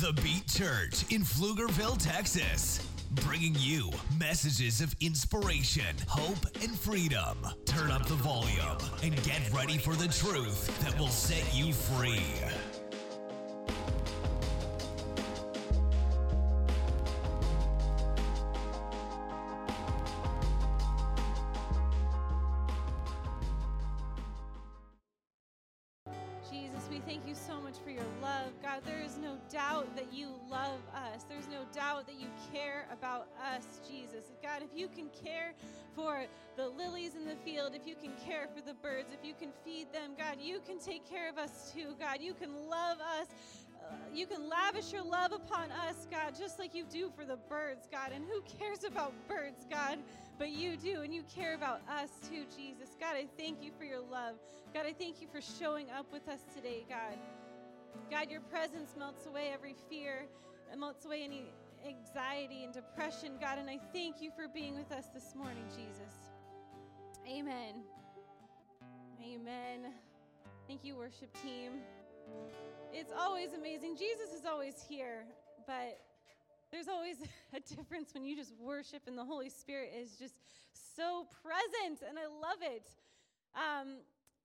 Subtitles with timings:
[0.00, 2.86] The Beat Church in Pflugerville, Texas.
[3.26, 7.36] Bringing you messages of inspiration, hope, and freedom.
[7.64, 12.22] Turn up the volume and get ready for the truth that will set you free.
[32.92, 34.32] About us, Jesus.
[34.42, 35.52] God, if you can care
[35.94, 36.24] for
[36.56, 39.50] the lilies in the field, if you can care for the birds, if you can
[39.64, 41.94] feed them, God, you can take care of us too.
[41.98, 43.28] God, you can love us.
[43.80, 47.36] Uh, you can lavish your love upon us, God, just like you do for the
[47.48, 48.12] birds, God.
[48.12, 49.98] And who cares about birds, God?
[50.38, 52.90] But you do, and you care about us too, Jesus.
[53.00, 54.34] God, I thank you for your love.
[54.74, 57.18] God, I thank you for showing up with us today, God.
[58.10, 60.26] God, your presence melts away every fear,
[60.72, 61.46] it melts away any
[61.86, 63.58] anxiety and depression, God.
[63.58, 66.14] And I thank you for being with us this morning, Jesus.
[67.26, 67.82] Amen.
[69.22, 69.92] Amen.
[70.66, 71.72] Thank you, worship team.
[72.92, 73.96] It's always amazing.
[73.96, 75.24] Jesus is always here,
[75.66, 76.00] but
[76.70, 77.16] there's always
[77.54, 80.34] a difference when you just worship and the Holy Spirit is just
[80.96, 82.88] so present, and I love it.
[83.54, 83.98] Um,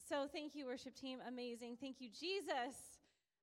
[0.10, 1.20] so thank you, worship team.
[1.28, 1.78] Amazing.
[1.80, 2.93] Thank you, Jesus.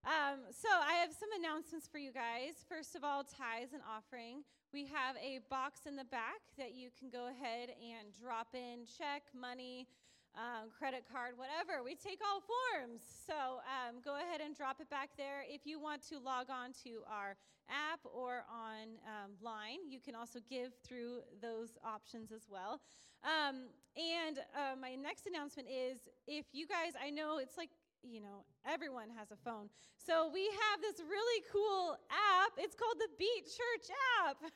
[0.05, 2.65] Um, so I have some announcements for you guys.
[2.69, 4.45] First of all, tithes and offering.
[4.73, 8.89] We have a box in the back that you can go ahead and drop in
[8.89, 9.87] check, money,
[10.33, 11.85] um, credit card, whatever.
[11.85, 13.03] We take all forms.
[13.27, 15.45] So um, go ahead and drop it back there.
[15.45, 17.37] If you want to log on to our
[17.69, 22.81] app or online, um, you can also give through those options as well.
[23.21, 23.69] Um,
[24.01, 27.71] and uh, my next announcement is if you guys, I know it's like,
[28.03, 29.69] you know, everyone has a phone.
[29.97, 32.53] So we have this really cool app.
[32.57, 33.89] It's called the Beat Church
[34.23, 34.41] app.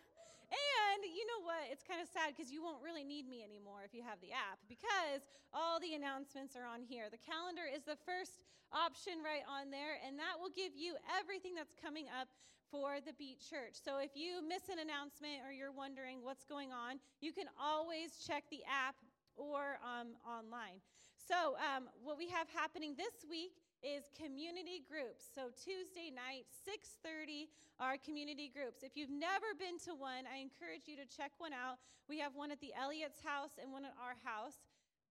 [0.55, 1.67] And you know what?
[1.67, 4.31] It's kind of sad because you won't really need me anymore if you have the
[4.31, 7.11] app because all the announcements are on here.
[7.11, 8.39] The calendar is the first
[8.71, 12.31] option right on there, and that will give you everything that's coming up
[12.71, 13.75] for the Beat Church.
[13.83, 18.23] So if you miss an announcement or you're wondering what's going on, you can always
[18.23, 18.95] check the app
[19.35, 20.79] or um, online.
[21.25, 25.25] So um, what we have happening this week is community groups.
[25.25, 27.49] So Tuesday night, 6:30
[27.81, 28.85] our community groups.
[28.85, 31.81] If you've never been to one, I encourage you to check one out.
[32.09, 34.63] We have one at the Elliott's house and one at our house,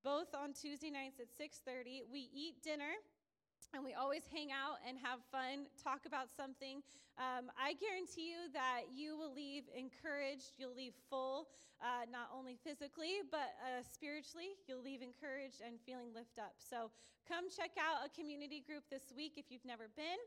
[0.03, 2.05] both on Tuesday nights at 6:30.
[2.05, 2.93] We eat dinner
[3.73, 6.85] and we always hang out and have fun, talk about something.
[7.17, 11.49] Um, I guarantee you that you will leave encouraged, you'll leave full,
[11.81, 14.53] uh, not only physically, but uh, spiritually.
[14.69, 16.53] You'll leave encouraged and feeling lift up.
[16.61, 16.93] So
[17.27, 20.21] come check out a community group this week if you've never been.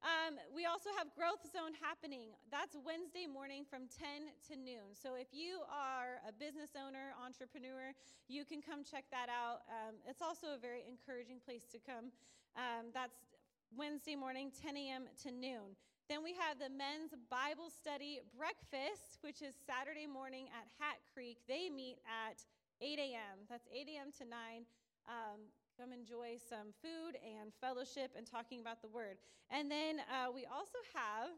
[0.00, 2.32] Um, we also have Growth Zone happening.
[2.48, 4.96] That's Wednesday morning from 10 to noon.
[4.96, 7.92] So if you are a business owner, entrepreneur,
[8.24, 9.60] you can come check that out.
[9.68, 12.16] Um, it's also a very encouraging place to come.
[12.56, 13.28] Um, that's
[13.76, 15.04] Wednesday morning, 10 a.m.
[15.20, 15.76] to noon.
[16.08, 21.44] Then we have the men's Bible study breakfast, which is Saturday morning at Hat Creek.
[21.44, 22.40] They meet at
[22.80, 23.44] 8 a.m.
[23.52, 24.10] That's 8 a.m.
[24.16, 24.64] to 9.
[25.06, 25.44] Um,
[25.80, 29.16] come enjoy some food and fellowship and talking about the word.
[29.48, 31.32] And then uh, we also have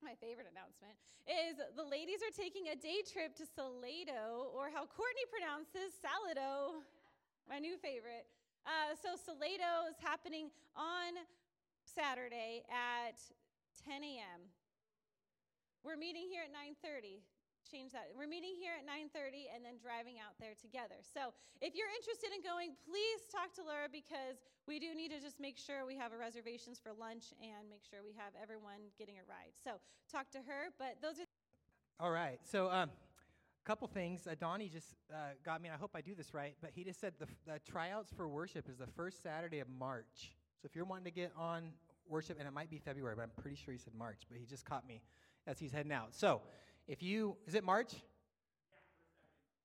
[0.00, 0.96] my favorite announcement
[1.28, 6.80] is the ladies are taking a day trip to Salado, or how Courtney pronounces Salado,
[7.44, 8.24] my new favorite.
[8.64, 11.20] Uh, so Salado is happening on
[11.84, 13.20] Saturday at
[13.84, 14.40] 10 a.m.
[15.84, 17.20] We're meeting here at 9:30
[17.70, 18.10] change that.
[18.16, 20.98] We're meeting here at 9:30 and then driving out there together.
[21.06, 21.32] So,
[21.62, 25.38] if you're interested in going, please talk to Laura because we do need to just
[25.38, 29.24] make sure we have reservations for lunch and make sure we have everyone getting a
[29.30, 29.54] ride.
[29.62, 29.78] So,
[30.10, 31.28] talk to her, but those are
[32.00, 32.40] All right.
[32.42, 32.90] So, um
[33.60, 34.26] a couple things.
[34.26, 36.82] Uh, Donnie just uh, got me, and I hope I do this right, but he
[36.82, 40.32] just said the, the tryouts for worship is the first Saturday of March.
[40.60, 41.72] So if you're wanting to get on
[42.08, 44.46] worship, and it might be February, but I'm pretty sure he said March, but he
[44.46, 45.02] just caught me
[45.46, 46.14] as he's heading out.
[46.14, 46.40] So
[46.86, 47.92] if you, is it March?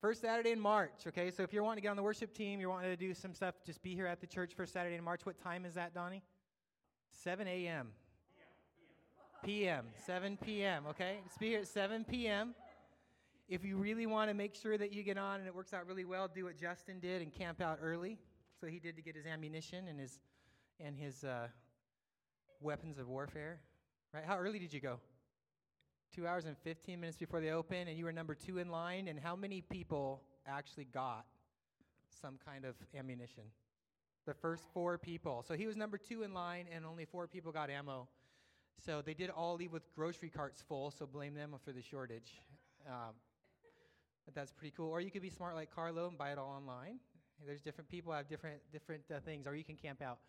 [0.02, 1.32] First Saturday in March, okay?
[1.32, 3.34] So if you're wanting to get on the worship team, you're wanting to do some
[3.34, 5.26] stuff, just be here at the church first Saturday in March.
[5.26, 6.22] What time is that, Donnie?
[7.24, 7.88] 7 a.m.
[9.44, 9.86] p.m.
[10.06, 11.20] 7 p.m., okay?
[11.26, 12.54] Just be here at 7 p.m.
[13.48, 15.88] If you really want to make sure that you get on and it works out
[15.88, 18.18] really well, do what Justin did and camp out early.
[18.60, 20.20] So he did to get his ammunition and his
[20.80, 21.48] and his uh,
[22.60, 23.60] weapons of warfare.
[24.14, 24.24] Right?
[24.26, 25.00] How early did you go?
[26.13, 29.07] Two hours and 15 minutes before they open, and you were number two in line.
[29.07, 31.25] And how many people actually got
[32.22, 33.44] some kind of ammunition?
[34.25, 35.44] The first four people.
[35.48, 38.07] So he was number two in line, and only four people got ammo
[38.84, 42.42] So they did all leave with grocery carts full, so blame them for the shortage.
[42.88, 43.13] Um,
[44.34, 44.90] that's pretty cool.
[44.90, 47.00] Or you could be smart like Carlo and buy it all online.
[47.46, 50.19] There's different people have different different uh, things, or you can camp out.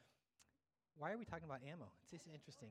[0.98, 1.86] Why are we talking about ammo?
[2.02, 2.70] It's just interesting.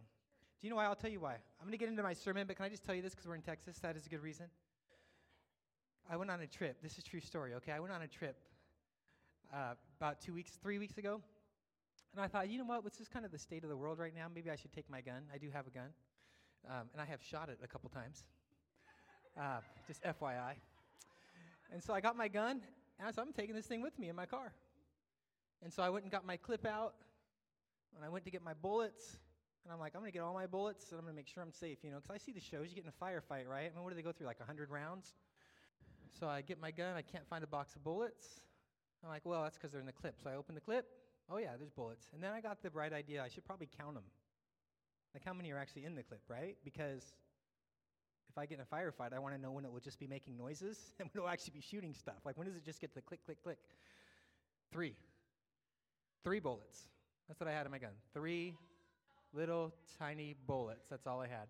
[0.65, 0.85] You know why?
[0.85, 1.33] I'll tell you why.
[1.61, 3.27] I'm going to get into my sermon, but can I just tell you this because
[3.27, 3.77] we're in Texas?
[3.83, 4.47] That is a good reason.
[6.09, 6.81] I went on a trip.
[6.81, 7.71] This is true story, okay?
[7.71, 8.35] I went on a trip
[9.53, 11.21] uh, about two weeks, three weeks ago,
[12.13, 12.83] and I thought, you know what?
[12.83, 14.25] What's just kind of the state of the world right now?
[14.33, 15.25] Maybe I should take my gun.
[15.31, 15.89] I do have a gun,
[16.67, 18.23] um, and I have shot it a couple times.
[19.39, 20.53] Uh, just FYI.
[21.71, 22.59] And so I got my gun,
[22.97, 24.51] and I said, I'm taking this thing with me in my car.
[25.61, 26.95] And so I went and got my clip out,
[27.95, 29.17] and I went to get my bullets,
[29.65, 31.27] and I'm like, I'm going to get all my bullets, and I'm going to make
[31.27, 33.47] sure I'm safe, you know, because I see the shows, you get in a firefight,
[33.49, 33.65] right?
[33.65, 35.15] I mean, what do they go through, like 100 rounds?
[36.19, 38.41] So I get my gun, I can't find a box of bullets.
[39.03, 40.15] I'm like, well, that's because they're in the clip.
[40.23, 40.85] So I open the clip,
[41.31, 42.05] oh yeah, there's bullets.
[42.13, 44.03] And then I got the bright idea, I should probably count them.
[45.13, 46.57] Like how many are actually in the clip, right?
[46.63, 47.15] Because
[48.29, 50.07] if I get in a firefight, I want to know when it will just be
[50.07, 52.21] making noises and when it will actually be shooting stuff.
[52.23, 53.57] Like when does it just get to click, click, click?
[54.71, 54.95] Three.
[56.23, 56.89] Three bullets.
[57.27, 57.91] That's what I had in my gun.
[58.13, 58.55] Three
[59.35, 60.87] little tiny bullets.
[60.89, 61.47] That's all I had.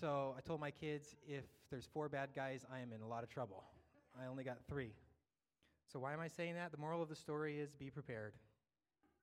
[0.00, 3.22] So I told my kids if there's four bad guys, I am in a lot
[3.22, 3.64] of trouble.
[4.20, 4.92] I only got three.
[5.92, 6.70] So why am I saying that?
[6.70, 8.34] The moral of the story is be prepared.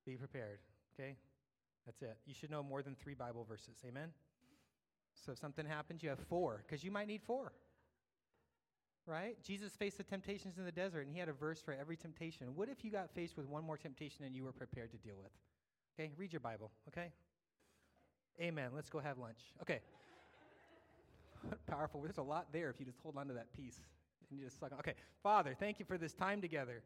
[0.06, 0.60] Be prepared.
[0.94, 1.16] Okay?
[1.86, 2.18] That's it.
[2.26, 3.78] You should know more than three Bible verses.
[3.88, 4.10] Amen?
[5.26, 7.54] So if something happens, you have four, because you might need four.
[9.06, 9.42] Right?
[9.42, 12.48] Jesus faced the temptations in the desert, and he had a verse for every temptation.
[12.56, 15.16] What if you got faced with one more temptation and you were prepared to deal
[15.18, 15.32] with?
[15.98, 16.12] Okay?
[16.18, 17.14] Read your Bible, okay?
[18.42, 18.70] Amen.
[18.76, 19.40] Let's go have lunch.
[19.62, 19.80] Okay.
[21.66, 22.02] Powerful.
[22.02, 23.80] There's a lot there if you just hold on to that piece
[24.30, 24.80] and you just suck on.
[24.80, 24.94] Okay.
[25.24, 26.84] Father, thank you for this time together.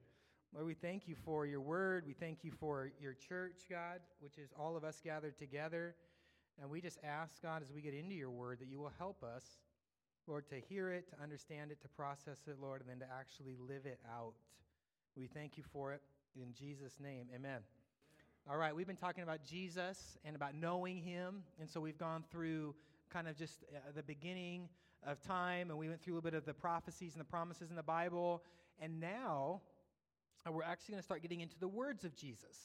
[0.53, 2.03] Lord, we thank you for your word.
[2.05, 5.95] We thank you for your church, God, which is all of us gathered together.
[6.61, 9.23] And we just ask, God, as we get into your word, that you will help
[9.23, 9.43] us,
[10.27, 13.55] Lord, to hear it, to understand it, to process it, Lord, and then to actually
[13.57, 14.33] live it out.
[15.15, 16.01] We thank you for it.
[16.35, 17.61] In Jesus' name, amen.
[18.49, 21.43] All right, we've been talking about Jesus and about knowing him.
[21.59, 22.73] And so we've gone through
[23.13, 24.67] kind of just uh, the beginning
[25.05, 27.69] of time, and we went through a little bit of the prophecies and the promises
[27.69, 28.43] in the Bible.
[28.79, 29.61] And now
[30.45, 32.57] uh, we're actually going to start getting into the words of Jesus.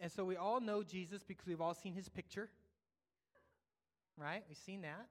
[0.00, 2.50] And so we all know Jesus because we've all seen his picture,
[4.18, 4.42] right?
[4.48, 5.06] We've seen that.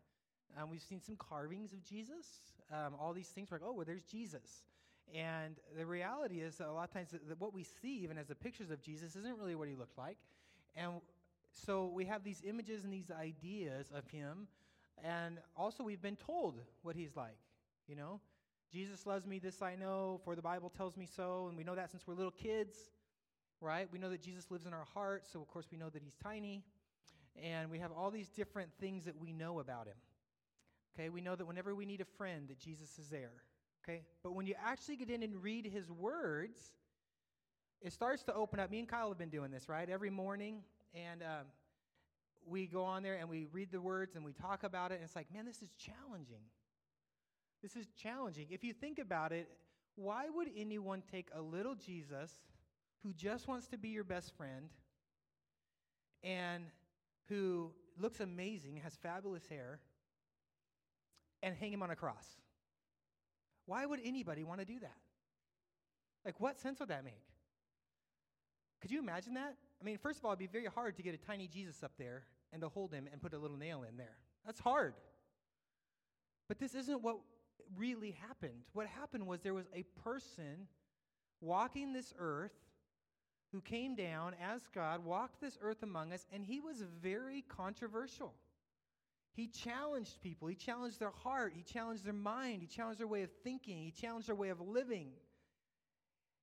[0.62, 2.28] Um, we've seen some carvings of Jesus.
[2.72, 4.68] Um, all these things, we're like, oh, well, there's Jesus.
[5.14, 8.36] And the reality is a lot of times that what we see, even as the
[8.36, 10.18] pictures of Jesus, isn't really what he looked like.
[10.76, 10.94] And
[11.52, 14.48] so we have these images and these ideas of him
[15.04, 17.38] and also, we've been told what he's like.
[17.88, 18.20] You know,
[18.72, 21.48] Jesus loves me, this I know, for the Bible tells me so.
[21.48, 22.76] And we know that since we're little kids,
[23.62, 23.88] right?
[23.92, 26.16] We know that Jesus lives in our hearts, so of course we know that he's
[26.24, 26.64] tiny.
[27.42, 29.98] And we have all these different things that we know about him.
[30.94, 33.44] Okay, we know that whenever we need a friend, that Jesus is there.
[33.88, 36.60] Okay, but when you actually get in and read his words,
[37.82, 38.72] it starts to open up.
[38.72, 39.88] Me and Kyle have been doing this, right?
[39.88, 40.64] Every morning.
[40.96, 41.46] And um,
[42.48, 45.04] we go on there and we read the words and we talk about it, and
[45.04, 46.42] it's like, man, this is challenging.
[47.62, 48.48] This is challenging.
[48.50, 49.50] If you think about it,
[49.96, 52.32] why would anyone take a little Jesus
[53.04, 54.70] who just wants to be your best friend
[56.24, 56.64] and
[57.30, 59.80] who looks amazing, has fabulous hair,
[61.44, 62.26] and hang him on a cross?
[63.66, 64.98] Why would anybody want to do that?
[66.24, 67.24] Like, what sense would that make?
[68.82, 69.56] Could you imagine that?
[69.82, 71.92] I mean, first of all, it'd be very hard to get a tiny Jesus up
[71.98, 74.18] there and to hold him and put a little nail in there.
[74.46, 74.94] That's hard.
[76.48, 77.18] But this isn't what
[77.78, 78.64] really happened.
[78.74, 80.68] What happened was there was a person
[81.42, 82.54] walking this earth
[83.52, 88.34] who came down as God, walked this earth among us, and he was very controversial.
[89.36, 90.48] He challenged people.
[90.48, 91.52] He challenged their heart.
[91.54, 92.62] He challenged their mind.
[92.62, 93.84] He challenged their way of thinking.
[93.84, 95.10] He challenged their way of living.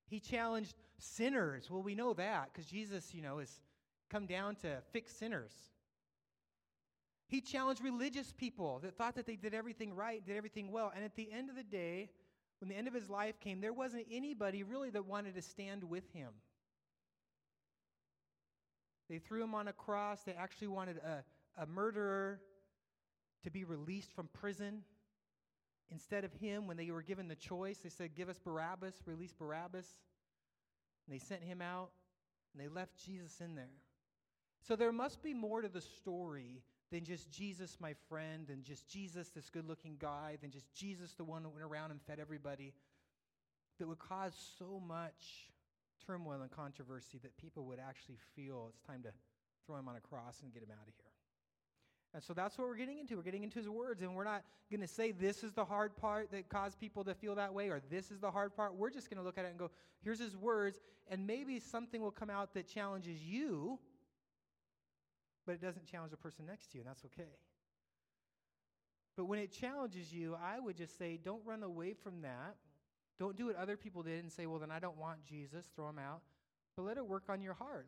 [0.09, 1.71] He challenged sinners.
[1.71, 3.51] Well, we know that because Jesus, you know, has
[4.11, 5.53] come down to fix sinners.
[7.29, 10.93] He challenged religious people that thought that they did everything right, did everything well.
[10.95, 12.11] And at the end of the day,
[12.61, 15.83] when the end of his life came, there wasn't anybody really that wanted to stand
[15.83, 16.29] with him.
[19.09, 20.21] They threw him on a cross.
[20.27, 21.25] They actually wanted a,
[21.57, 22.41] a murderer
[23.45, 24.83] to be released from prison.
[25.91, 29.33] Instead of him, when they were given the choice, they said, Give us Barabbas, release
[29.33, 29.87] Barabbas.
[31.07, 31.91] And they sent him out,
[32.53, 33.75] and they left Jesus in there.
[34.67, 38.87] So there must be more to the story than just Jesus, my friend, and just
[38.87, 42.21] Jesus, this good looking guy, than just Jesus, the one that went around and fed
[42.21, 42.73] everybody,
[43.79, 45.51] that would cause so much
[46.07, 49.11] turmoil and controversy that people would actually feel it's time to
[49.67, 51.12] throw him on a cross and get him out of here.
[52.15, 53.17] And so that's what we're getting into.
[53.17, 55.97] We're getting into his words, and we're not going to say this is the hard
[55.97, 58.75] part that caused people to feel that way, or this is the hard part.
[58.75, 59.71] We're just going to look at it and go,
[60.05, 60.79] here's his words,
[61.09, 63.79] and maybe something will come out that challenges you,
[65.47, 67.31] but it doesn't challenge the person next to you, and that's okay.
[69.17, 72.57] But when it challenges you, I would just say, don't run away from that.
[73.19, 75.89] Don't do what other people did and say, well, then I don't want Jesus, throw
[75.89, 76.21] him out.
[76.77, 77.87] But let it work on your heart.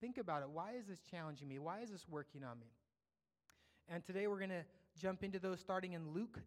[0.00, 0.50] Think about it.
[0.50, 1.58] Why is this challenging me?
[1.58, 2.66] Why is this working on me?
[3.88, 4.64] And today we're going to
[5.00, 6.40] jump into those starting in Luke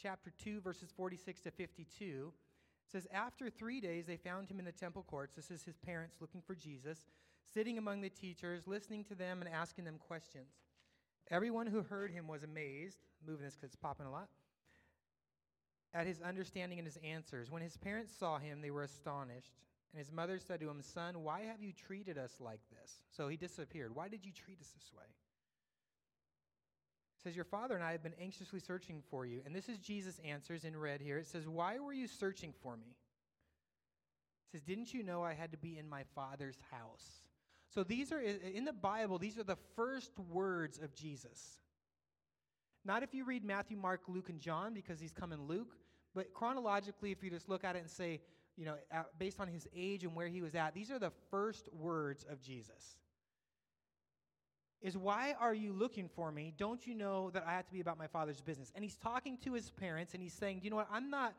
[0.00, 2.32] chapter 2, verses 46 to 52.
[2.84, 5.34] It says, After three days, they found him in the temple courts.
[5.36, 7.06] This is his parents looking for Jesus,
[7.54, 10.50] sitting among the teachers, listening to them and asking them questions.
[11.30, 14.28] Everyone who heard him was amazed, moving this because it's popping a lot,
[15.94, 17.50] at his understanding and his answers.
[17.52, 19.52] When his parents saw him, they were astonished.
[19.92, 23.04] And his mother said to him, Son, why have you treated us like this?
[23.10, 23.94] So he disappeared.
[23.94, 25.06] Why did you treat us this way?
[27.28, 29.42] Says, Your father and I have been anxiously searching for you.
[29.44, 31.18] And this is Jesus' answers in red here.
[31.18, 32.86] It says, Why were you searching for me?
[34.46, 37.20] It says, Didn't you know I had to be in my father's house?
[37.68, 41.58] So these are, in the Bible, these are the first words of Jesus.
[42.84, 45.76] Not if you read Matthew, Mark, Luke, and John, because he's come in Luke,
[46.14, 48.20] but chronologically, if you just look at it and say,
[48.56, 48.76] you know,
[49.18, 52.40] based on his age and where he was at, these are the first words of
[52.40, 52.96] Jesus
[54.80, 56.52] is why are you looking for me?
[56.56, 58.72] Don't you know that I have to be about my father's business?
[58.74, 60.88] And he's talking to his parents and he's saying, you know what?
[60.90, 61.34] I'm not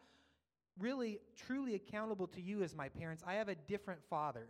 [0.77, 3.23] really truly accountable to you as my parents.
[3.25, 4.49] I have a different father.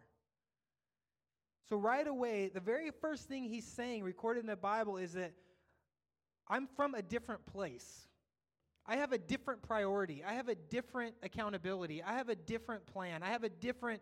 [1.69, 5.34] So, right away, the very first thing he's saying, recorded in the Bible, is that
[6.48, 8.08] I'm from a different place.
[8.88, 10.24] I have a different priority.
[10.27, 12.01] I have a different accountability.
[12.01, 13.22] I have a different plan.
[13.22, 14.01] I have a different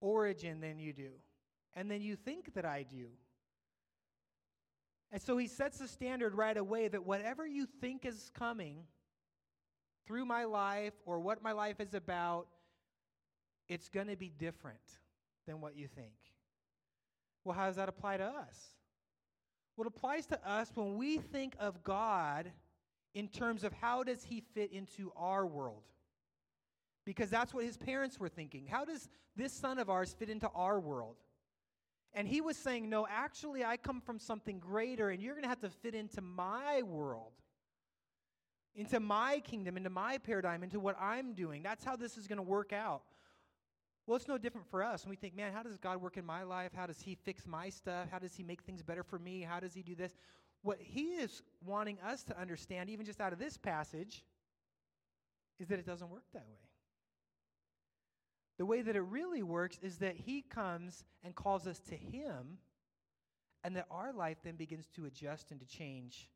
[0.00, 1.10] origin than you do.
[1.74, 3.06] And then you think that I do.
[5.12, 8.84] And so he sets the standard right away that whatever you think is coming
[10.06, 12.46] through my life or what my life is about,
[13.68, 14.78] it's going to be different
[15.46, 16.14] than what you think.
[17.44, 18.74] Well, how does that apply to us?
[19.76, 22.50] Well, it applies to us when we think of God
[23.14, 25.82] in terms of how does he fit into our world?
[27.04, 28.66] Because that's what his parents were thinking.
[28.66, 31.16] How does this son of ours fit into our world?
[32.14, 35.48] And he was saying, No, actually, I come from something greater, and you're going to
[35.48, 37.32] have to fit into my world,
[38.74, 41.62] into my kingdom, into my paradigm, into what I'm doing.
[41.62, 43.02] That's how this is going to work out.
[44.06, 45.02] Well, it's no different for us.
[45.02, 46.72] And we think, man, how does God work in my life?
[46.74, 48.08] How does He fix my stuff?
[48.10, 49.40] How does He make things better for me?
[49.40, 50.14] How does He do this?
[50.62, 54.22] What He is wanting us to understand, even just out of this passage,
[55.58, 56.58] is that it doesn't work that way.
[58.58, 62.58] The way that it really works is that He comes and calls us to Him,
[63.64, 66.28] and that our life then begins to adjust and to change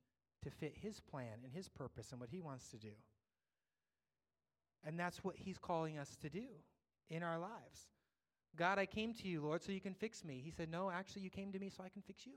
[0.43, 2.93] to fit His plan and His purpose and what He wants to do.
[4.85, 6.47] And that's what He's calling us to do
[7.11, 7.89] in our lives.
[8.57, 10.41] God, I came to you, Lord, so you can fix me.
[10.45, 12.33] He said, No, actually, you came to me so I can fix you.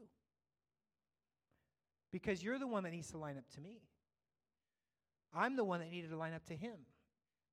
[2.11, 3.81] Because you're the one that needs to line up to me.
[5.33, 6.75] I'm the one that needed to line up to Him.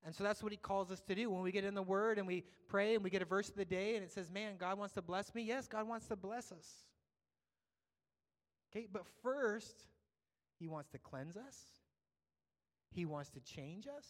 [0.04, 1.30] And so that's what he calls us to do.
[1.30, 3.56] When we get in the Word and we pray and we get a verse of
[3.56, 5.42] the day and it says, Man, God wants to bless me.
[5.42, 6.66] Yes, God wants to bless us.
[8.70, 9.84] Okay, but first,
[10.58, 11.56] he wants to cleanse us,
[12.90, 14.06] he wants to change us.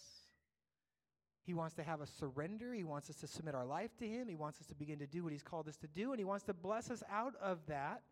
[1.49, 2.75] He wants to have a surrender.
[2.75, 4.29] He wants us to submit our life to Him.
[4.29, 6.25] He wants us to begin to do what He's called us to do, and He
[6.27, 8.03] wants to bless us out of that.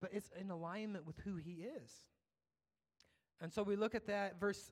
[0.00, 1.90] But it's in alignment with who He is.
[3.42, 4.70] And so we look at that verse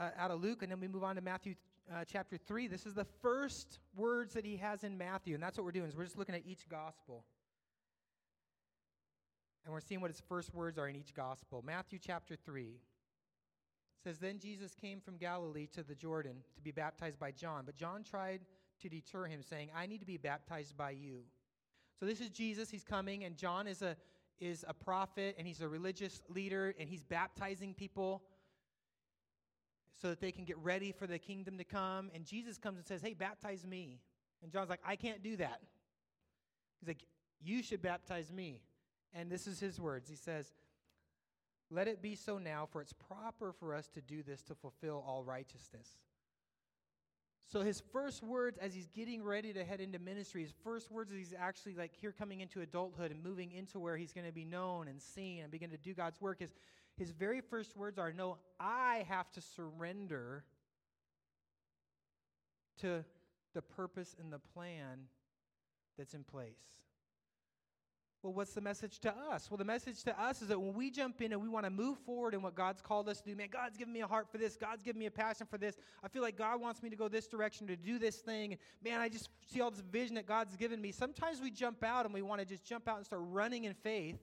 [0.00, 1.56] uh, out of Luke, and then we move on to Matthew
[1.92, 2.68] uh, chapter 3.
[2.68, 5.88] This is the first words that he has in Matthew, and that's what we're doing.
[5.88, 7.24] Is we're just looking at each gospel.
[9.64, 11.64] And we're seeing what his first words are in each gospel.
[11.66, 12.78] Matthew chapter 3
[14.04, 17.64] says, Then Jesus came from Galilee to the Jordan to be baptized by John.
[17.66, 18.42] But John tried
[18.82, 21.22] to deter him, saying, I need to be baptized by you.
[21.98, 22.70] So this is Jesus.
[22.70, 23.96] He's coming, and John is a
[24.40, 28.22] is a prophet and he's a religious leader and he's baptizing people
[30.00, 32.10] so that they can get ready for the kingdom to come.
[32.14, 34.00] And Jesus comes and says, Hey, baptize me.
[34.42, 35.60] And John's like, I can't do that.
[36.80, 37.04] He's like,
[37.40, 38.60] You should baptize me.
[39.14, 40.08] And this is his words.
[40.08, 40.52] He says,
[41.70, 45.02] Let it be so now, for it's proper for us to do this to fulfill
[45.06, 45.96] all righteousness.
[47.46, 51.12] So his first words as he's getting ready to head into ministry, his first words
[51.12, 54.32] as he's actually like here coming into adulthood and moving into where he's going to
[54.32, 56.50] be known and seen and begin to do God's work is
[56.96, 60.44] his very first words are no, I have to surrender
[62.80, 63.04] to
[63.54, 65.06] the purpose and the plan
[65.96, 66.58] that's in place.
[68.26, 69.48] Well, what's the message to us?
[69.48, 71.70] Well, the message to us is that when we jump in and we want to
[71.70, 74.26] move forward in what God's called us to do, man, God's given me a heart
[74.32, 74.56] for this.
[74.56, 75.76] God's given me a passion for this.
[76.02, 78.58] I feel like God wants me to go this direction to do this thing.
[78.84, 80.90] Man, I just see all this vision that God's given me.
[80.90, 83.74] Sometimes we jump out and we want to just jump out and start running in
[83.74, 84.18] faith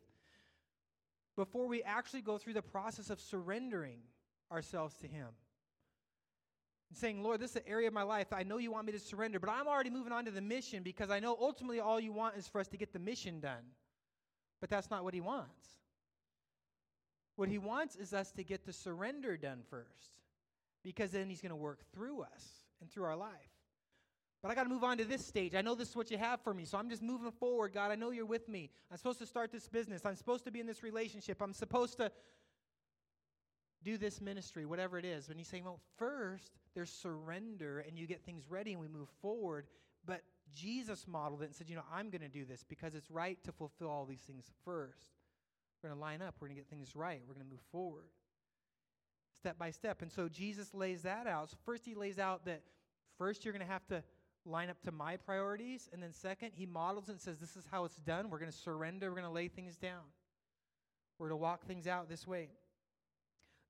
[1.38, 4.00] before we actually go through the process of surrendering
[4.51, 5.29] ourselves to Him.
[6.91, 9.00] Saying, Lord, this is the area of my life I know you want me to
[9.00, 12.12] surrender, but I'm already moving on to the mission because I know ultimately all you
[12.12, 13.63] want is for us to get the mission done.
[14.63, 15.67] But that's not what He wants.
[17.36, 20.13] What He wants is us to get the surrender done first
[20.86, 23.29] because then He's going to work through us and through our life.
[24.41, 25.53] But I got to move on to this stage.
[25.53, 27.74] I know this is what you have for me, so I'm just moving forward.
[27.74, 28.70] God, I know you're with me.
[28.89, 30.05] I'm supposed to start this business.
[30.05, 31.41] I'm supposed to be in this relationship.
[31.41, 32.10] I'm supposed to
[33.84, 35.27] do this ministry, whatever it is.
[35.27, 39.10] When he's saying, well, first there's surrender and you get things ready and we move
[39.22, 39.67] forward.
[40.05, 40.22] But
[40.53, 43.38] Jesus modeled it and said, you know, I'm going to do this because it's right
[43.43, 45.07] to fulfill all these things first.
[45.81, 46.35] We're going to line up.
[46.39, 47.21] We're going to get things right.
[47.27, 48.05] We're going to move forward
[49.43, 50.01] step by step.
[50.01, 51.50] And so Jesus lays that out.
[51.50, 52.62] So first, he lays out that
[53.17, 54.01] first you're going to have to
[54.45, 55.89] line up to my priorities.
[55.91, 58.29] And then, second, he models and says, This is how it's done.
[58.29, 59.09] We're going to surrender.
[59.09, 60.01] We're going to lay things down.
[61.19, 62.50] We're going to walk things out this way.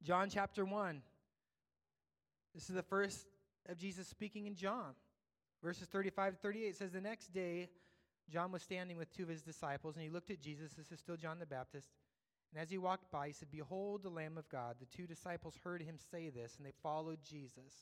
[0.03, 1.01] John chapter 1.
[2.53, 3.25] This is the first
[3.67, 4.93] of Jesus speaking in John.
[5.63, 7.69] Verses 35 to 38 says, The next day,
[8.29, 10.73] John was standing with two of his disciples, and he looked at Jesus.
[10.73, 11.89] This is still John the Baptist.
[12.53, 14.75] And as he walked by, he said, Behold the Lamb of God.
[14.79, 17.73] The two disciples heard him say this, and they followed Jesus.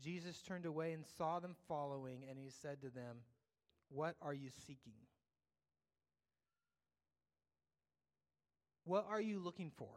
[0.00, 3.18] Jesus turned away and saw them following, and he said to them,
[3.90, 4.94] What are you seeking?
[8.84, 9.90] What are you looking for?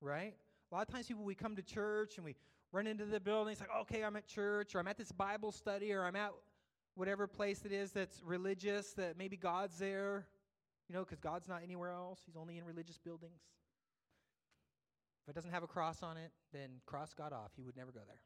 [0.00, 0.34] Right?
[0.70, 2.34] A lot of times, people, we come to church and we
[2.72, 3.52] run into the building.
[3.52, 6.32] It's like, okay, I'm at church, or I'm at this Bible study, or I'm at
[6.94, 10.26] whatever place it is that's religious, that maybe God's there,
[10.88, 12.20] you know, because God's not anywhere else.
[12.26, 13.40] He's only in religious buildings.
[15.24, 17.52] If it doesn't have a cross on it, then cross God off.
[17.56, 18.20] He would never go there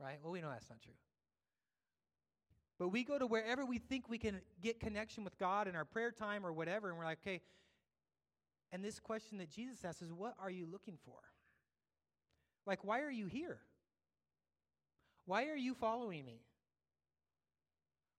[0.00, 0.18] right?
[0.22, 0.94] Well, we know that's not true.
[2.78, 5.84] But we go to wherever we think we can get connection with God in our
[5.84, 7.40] prayer time or whatever, and we're like, okay.
[8.72, 11.18] And this question that Jesus asks is, what are you looking for?
[12.66, 13.58] Like, why are you here?
[15.26, 16.40] Why are you following me?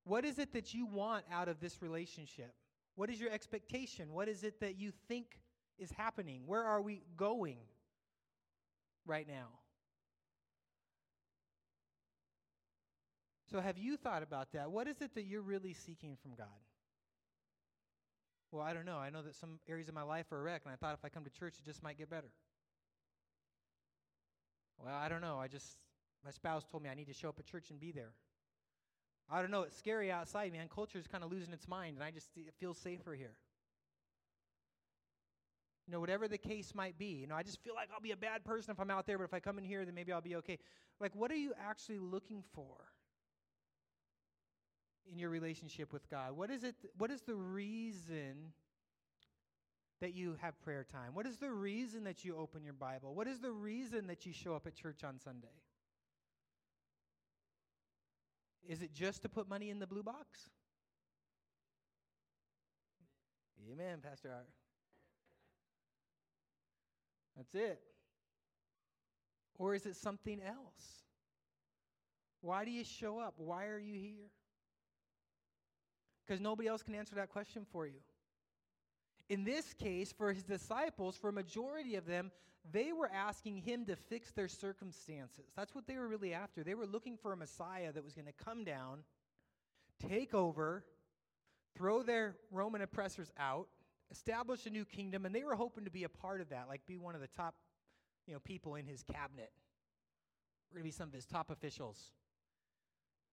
[0.03, 2.53] What is it that you want out of this relationship?
[2.95, 4.13] What is your expectation?
[4.13, 5.39] What is it that you think
[5.77, 6.43] is happening?
[6.45, 7.57] Where are we going
[9.05, 9.47] right now?
[13.51, 14.71] So, have you thought about that?
[14.71, 16.47] What is it that you're really seeking from God?
[18.51, 18.97] Well, I don't know.
[18.97, 21.03] I know that some areas of my life are a wreck, and I thought if
[21.03, 22.31] I come to church, it just might get better.
[24.77, 25.37] Well, I don't know.
[25.39, 25.77] I just,
[26.25, 28.11] my spouse told me I need to show up at church and be there.
[29.29, 29.61] I don't know.
[29.61, 30.67] It's scary outside, man.
[30.73, 33.35] Culture is kind of losing its mind, and I just it feels safer here.
[35.87, 37.19] You know, whatever the case might be.
[37.21, 39.17] You know, I just feel like I'll be a bad person if I'm out there,
[39.19, 40.57] but if I come in here, then maybe I'll be okay.
[40.99, 42.75] Like, what are you actually looking for?
[45.11, 46.31] in your relationship with God?
[46.35, 48.53] What is it what is the reason
[50.01, 51.13] that you have prayer time?
[51.13, 53.13] What is the reason that you open your Bible?
[53.13, 55.61] What is the reason that you show up at church on Sunday?
[58.67, 60.49] Is it just to put money in the blue box?
[63.71, 64.49] Amen, Pastor Art.
[67.35, 67.79] That's it.
[69.57, 71.03] Or is it something else?
[72.41, 73.33] Why do you show up?
[73.37, 74.29] Why are you here?
[76.25, 77.99] because nobody else can answer that question for you.
[79.29, 82.31] In this case, for his disciples, for a majority of them,
[82.71, 85.45] they were asking him to fix their circumstances.
[85.55, 86.63] That's what they were really after.
[86.63, 88.99] They were looking for a Messiah that was going to come down,
[90.07, 90.83] take over,
[91.75, 93.67] throw their Roman oppressors out,
[94.11, 96.85] establish a new kingdom, and they were hoping to be a part of that, like
[96.85, 97.55] be one of the top
[98.27, 99.51] you know, people in his cabinet.
[100.71, 102.11] We're going to be some of his top officials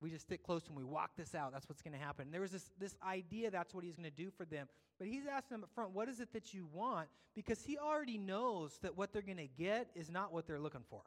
[0.02, 1.52] we just stick close and we walk this out.
[1.52, 2.26] That's what's going to happen.
[2.26, 4.66] And there was this, this idea that's what he's going to do for them.
[4.98, 7.08] But he's asking them up front, what is it that you want?
[7.34, 10.84] Because he already knows that what they're going to get is not what they're looking
[10.90, 11.02] for.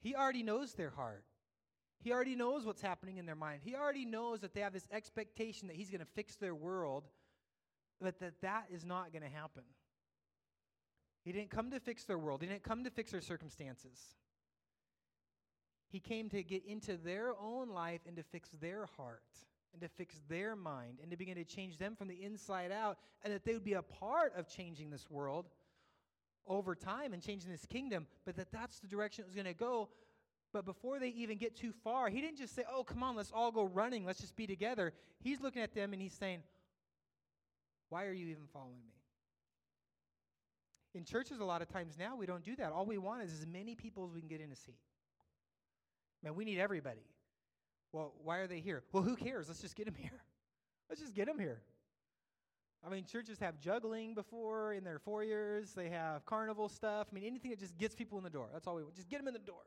[0.00, 1.24] He already knows their heart.
[2.02, 3.60] He already knows what's happening in their mind.
[3.62, 7.04] He already knows that they have this expectation that he's going to fix their world,
[8.00, 9.62] but that that is not going to happen.
[11.24, 12.42] He didn't come to fix their world.
[12.42, 14.16] He didn't come to fix their circumstances.
[15.92, 19.22] He came to get into their own life and to fix their heart
[19.74, 22.96] and to fix their mind and to begin to change them from the inside out,
[23.22, 25.46] and that they would be a part of changing this world
[26.46, 29.54] over time and changing this kingdom, but that that's the direction it was going to
[29.54, 29.90] go.
[30.52, 33.30] But before they even get too far, he didn't just say, Oh, come on, let's
[33.30, 34.94] all go running, let's just be together.
[35.20, 36.42] He's looking at them and he's saying,
[37.90, 38.94] Why are you even following me?
[40.94, 42.72] In churches, a lot of times now, we don't do that.
[42.72, 44.78] All we want is as many people as we can get in a seat.
[46.22, 47.06] Man, we need everybody.
[47.92, 48.82] Well, why are they here?
[48.92, 49.48] Well, who cares?
[49.48, 50.22] Let's just get them here.
[50.88, 51.60] Let's just get them here.
[52.84, 55.72] I mean, churches have juggling before in their foyers.
[55.72, 57.06] They have carnival stuff.
[57.10, 58.48] I mean, anything that just gets people in the door.
[58.52, 58.96] That's all we want.
[58.96, 59.62] Just get them in the door.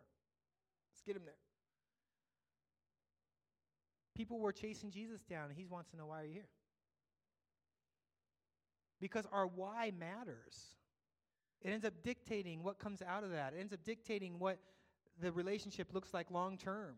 [0.92, 1.36] Let's get them there.
[4.16, 6.48] People were chasing Jesus down, and he wants to know why are you here?
[9.00, 10.76] Because our why matters.
[11.62, 13.54] It ends up dictating what comes out of that.
[13.54, 14.60] It ends up dictating what
[15.22, 16.96] the relationship looks like long term.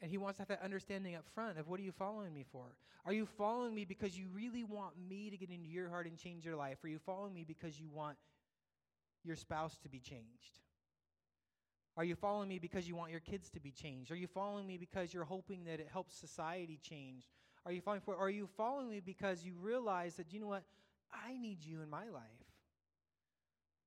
[0.00, 2.44] And he wants to have that understanding up front of what are you following me
[2.52, 2.76] for?
[3.06, 6.18] Are you following me because you really want me to get into your heart and
[6.18, 6.78] change your life?
[6.84, 8.18] Are you following me because you want
[9.24, 10.60] your spouse to be changed?
[11.96, 14.10] Are you following me because you want your kids to be changed?
[14.10, 17.26] Are you following me because you're hoping that it helps society change?
[17.64, 20.64] Are you following for are you following me because you realize that you know what?
[21.12, 22.22] I need you in my life.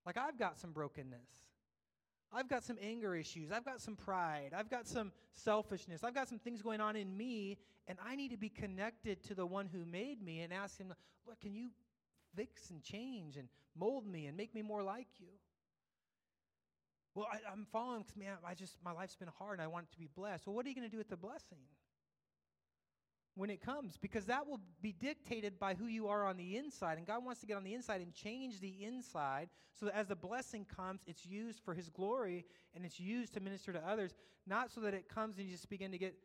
[0.06, 1.30] Like I've got some brokenness.
[2.32, 3.52] I've got some anger issues.
[3.52, 4.52] I've got some pride.
[4.56, 6.04] I've got some selfishness.
[6.04, 9.36] I've got some things going on in me, and I need to be connected to
[9.36, 10.94] the one who made me and ask him,
[11.28, 11.70] Look, can you
[12.36, 15.28] fix and change and mold me and make me more like you?
[17.16, 19.86] Well, I, am following because, man, I just, my life's been hard and I want
[19.86, 20.48] it to be blessed.
[20.48, 21.58] Well, what are you going to do with the blessing?
[23.40, 26.98] When it comes because that will be dictated by who you are on the inside.
[26.98, 30.08] And God wants to get on the inside and change the inside so that as
[30.08, 34.14] the blessing comes, it's used for His glory and it's used to minister to others,
[34.46, 36.16] not so that it comes and you just begin to get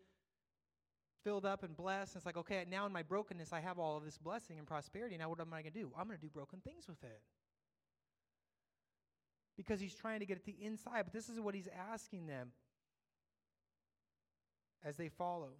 [1.22, 2.16] filled up and blessed.
[2.16, 5.16] It's like, okay, now in my brokenness, I have all of this blessing and prosperity.
[5.16, 5.92] Now what am I going to do?
[5.96, 7.20] I'm going to do broken things with it.
[9.56, 11.04] Because He's trying to get at the inside.
[11.04, 12.50] But this is what He's asking them
[14.84, 15.52] as they follow.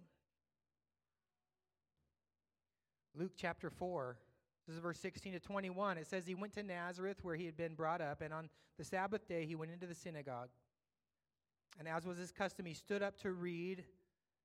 [3.17, 4.17] Luke chapter 4,
[4.67, 5.97] this is verse 16 to 21.
[5.97, 8.83] It says, He went to Nazareth where he had been brought up, and on the
[8.83, 10.49] Sabbath day he went into the synagogue.
[11.77, 13.83] And as was his custom, he stood up to read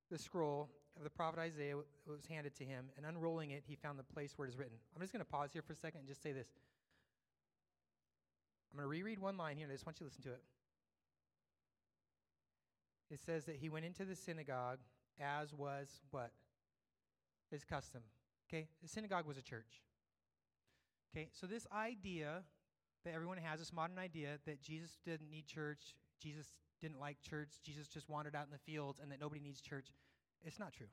[0.09, 3.75] the scroll of the prophet Isaiah that was handed to him, and unrolling it, he
[3.75, 4.77] found the place where it is written.
[4.95, 6.47] I'm just going to pause here for a second and just say this.
[8.71, 10.31] I'm going to reread one line here, and I just want you to listen to
[10.31, 10.43] it.
[13.09, 14.79] It says that he went into the synagogue
[15.19, 16.31] as was what?
[17.51, 18.01] His custom.
[18.51, 19.81] Okay, the synagogue was a church.
[21.15, 22.43] Okay, so this idea
[23.05, 26.47] that everyone has, this modern idea that Jesus didn't need church, Jesus
[26.81, 29.87] didn't like church, Jesus just wandered out in the fields, and that nobody needs church,
[30.43, 30.87] it's not true.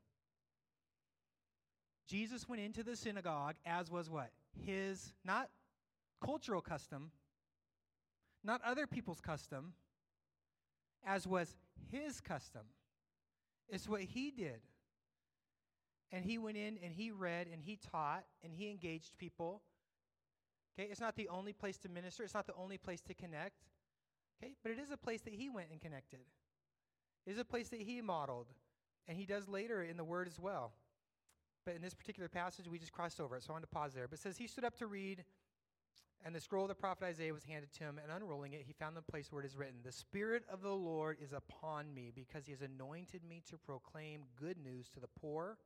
[2.07, 4.31] Jesus went into the synagogue as was what?
[4.65, 5.51] His, not
[6.25, 7.11] cultural custom,
[8.45, 9.75] not other people's custom,
[11.05, 11.57] as was
[11.91, 12.63] his custom.
[13.69, 14.61] It's what he did.
[16.11, 19.63] And he went in and he read and he taught and he engaged people.
[20.79, 23.65] Okay, it's not the only place to minister, it's not the only place to connect.
[24.43, 26.21] Okay, but it is a place that he went and connected.
[27.27, 28.47] It is a place that he modeled.
[29.09, 30.73] And he does later in the word as well.
[31.65, 33.95] But in this particular passage, we just crossed over it, so I want to pause
[33.95, 34.07] there.
[34.07, 35.25] But it says he stood up to read,
[36.25, 38.73] and the scroll of the prophet Isaiah was handed to him, and unrolling it, he
[38.73, 42.13] found the place where it is written The Spirit of the Lord is upon me,
[42.15, 45.59] because he has anointed me to proclaim good news to the poor.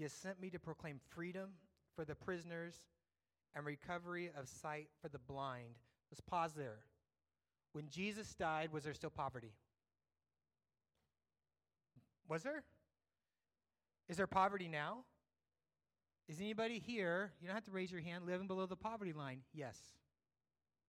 [0.00, 1.50] Has sent me to proclaim freedom
[1.94, 2.74] for the prisoners
[3.54, 5.78] and recovery of sight for the blind.
[6.10, 6.78] Let's pause there.
[7.72, 9.52] When Jesus died, was there still poverty?
[12.28, 12.64] Was there?
[14.08, 15.04] Is there poverty now?
[16.28, 19.40] Is anybody here, you don't have to raise your hand, living below the poverty line?
[19.52, 19.76] Yes.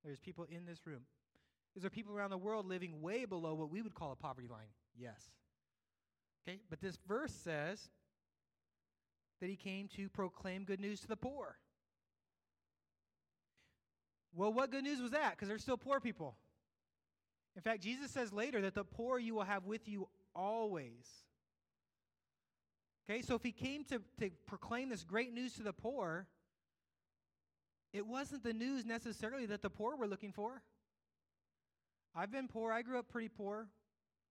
[0.03, 1.01] There's people in this room.
[1.75, 4.47] Is there people around the world living way below what we would call a poverty
[4.47, 4.67] line?
[4.95, 5.31] Yes.
[6.47, 7.89] Okay, but this verse says
[9.43, 11.57] that he came to proclaim good news to the poor.
[14.33, 15.31] Well, what good news was that?
[15.31, 16.37] Because there's still poor people.
[17.57, 21.25] In fact, Jesus says later that the poor you will have with you always.
[23.03, 26.25] Okay, so if he came to, to proclaim this great news to the poor,
[27.91, 30.63] it wasn't the news necessarily that the poor were looking for.
[32.15, 32.71] I've been poor.
[32.71, 33.67] I grew up pretty poor.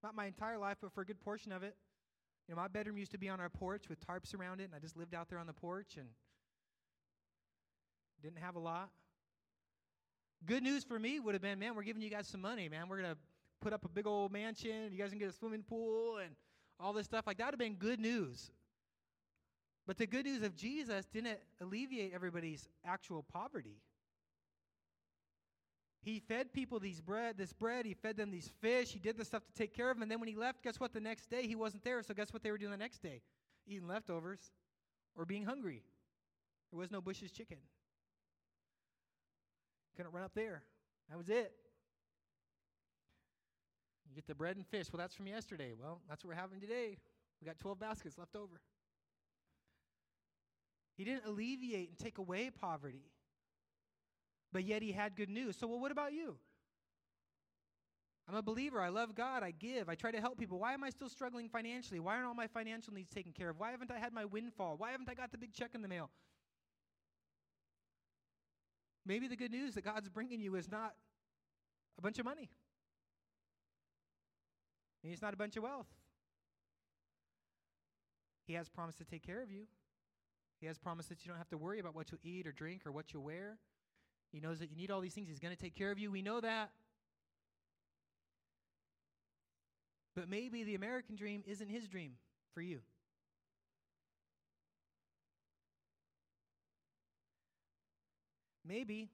[0.03, 1.77] Not my entire life, but for a good portion of it.
[2.49, 4.75] You know, my bedroom used to be on our porch with tarps around it, and
[4.75, 6.09] I just lived out there on the porch and
[8.23, 8.91] didn't have a lot.
[10.47, 12.89] Good news for me would have been, man, we're giving you guys some money, man.
[12.89, 13.19] We're going to
[13.61, 14.91] put up a big old mansion.
[14.91, 16.31] You guys can get a swimming pool and
[16.81, 17.27] all this stuff.
[17.27, 18.51] Like, that would have been good news.
[19.87, 23.77] But the good news of Jesus didn't alleviate everybody's actual poverty.
[26.03, 27.87] He fed people these bread, this bread.
[27.87, 28.91] He fed them these fish.
[28.91, 30.03] He did the stuff to take care of them.
[30.03, 30.93] And then when he left, guess what?
[30.93, 32.03] The next day he wasn't there.
[32.03, 33.23] So guess what they were doing the next day?
[33.67, 34.51] Eating leftovers
[35.17, 35.83] or being hungry.
[36.73, 37.59] There was no Bush's chicken.
[39.97, 40.63] Couldn't run up there.
[41.09, 41.53] That was it.
[44.09, 44.87] You get the bread and fish.
[44.93, 45.73] Well, that's from yesterday.
[45.81, 46.99] Well, that's what we're having today.
[47.41, 48.61] We got 12 baskets left over.
[50.97, 53.05] He didn't alleviate and take away poverty,
[54.53, 55.57] but yet he had good news.
[55.59, 56.37] So, well, what about you?
[58.29, 58.81] I'm a believer.
[58.81, 59.43] I love God.
[59.43, 59.89] I give.
[59.89, 60.59] I try to help people.
[60.61, 61.99] Why am I still struggling financially?
[61.99, 63.59] Why aren't all my financial needs taken care of?
[63.59, 64.77] Why haven't I had my windfall?
[64.77, 66.11] Why haven't I got the big check in the mail?
[69.05, 70.95] Maybe the good news that God's bringing you is not
[71.99, 72.51] a bunch of money.
[75.03, 75.89] Maybe it's not a bunch of wealth.
[78.47, 79.67] He has promised to take care of you.
[80.61, 82.87] He has promised that you don't have to worry about what you'll eat or drink
[82.87, 83.59] or what you'll wear.
[84.33, 85.29] He knows that you need all these things.
[85.29, 86.11] He's going to take care of you.
[86.11, 86.71] We know that.
[90.17, 92.13] But maybe the American dream isn't his dream
[92.55, 92.81] for you.
[98.67, 99.11] Maybe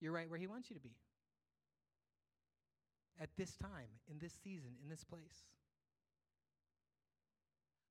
[0.00, 0.94] you're right where he wants you to be.
[3.20, 5.44] At this time, in this season, in this place.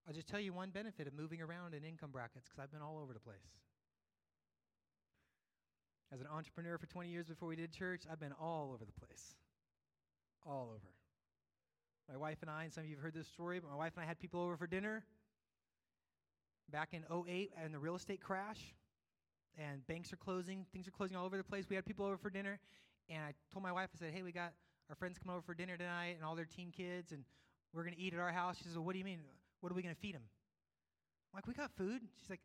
[0.07, 2.83] I'll just tell you one benefit of moving around in income brackets because I've been
[2.83, 3.64] all over the place.
[6.15, 9.05] As an entrepreneur for 20 years before we did church, I've been all over the
[9.05, 9.35] place.
[10.45, 10.93] All over.
[12.09, 13.91] My wife and I, and some of you have heard this story, but my wife
[13.97, 15.03] and I had people over for dinner
[16.71, 18.73] back in 08 and the real estate crash,
[19.57, 21.65] and banks are closing, things are closing all over the place.
[21.69, 22.59] We had people over for dinner,
[23.09, 24.53] and I told my wife, I said, hey, we got
[24.89, 27.25] our friends coming over for dinner tonight and all their teen kids, and
[27.73, 28.55] we're going to eat at our house.
[28.57, 29.19] She says, well, what do you mean?
[29.59, 30.23] What are we going to feed them?
[31.33, 32.03] I'm like, we got food.
[32.21, 32.39] She's like,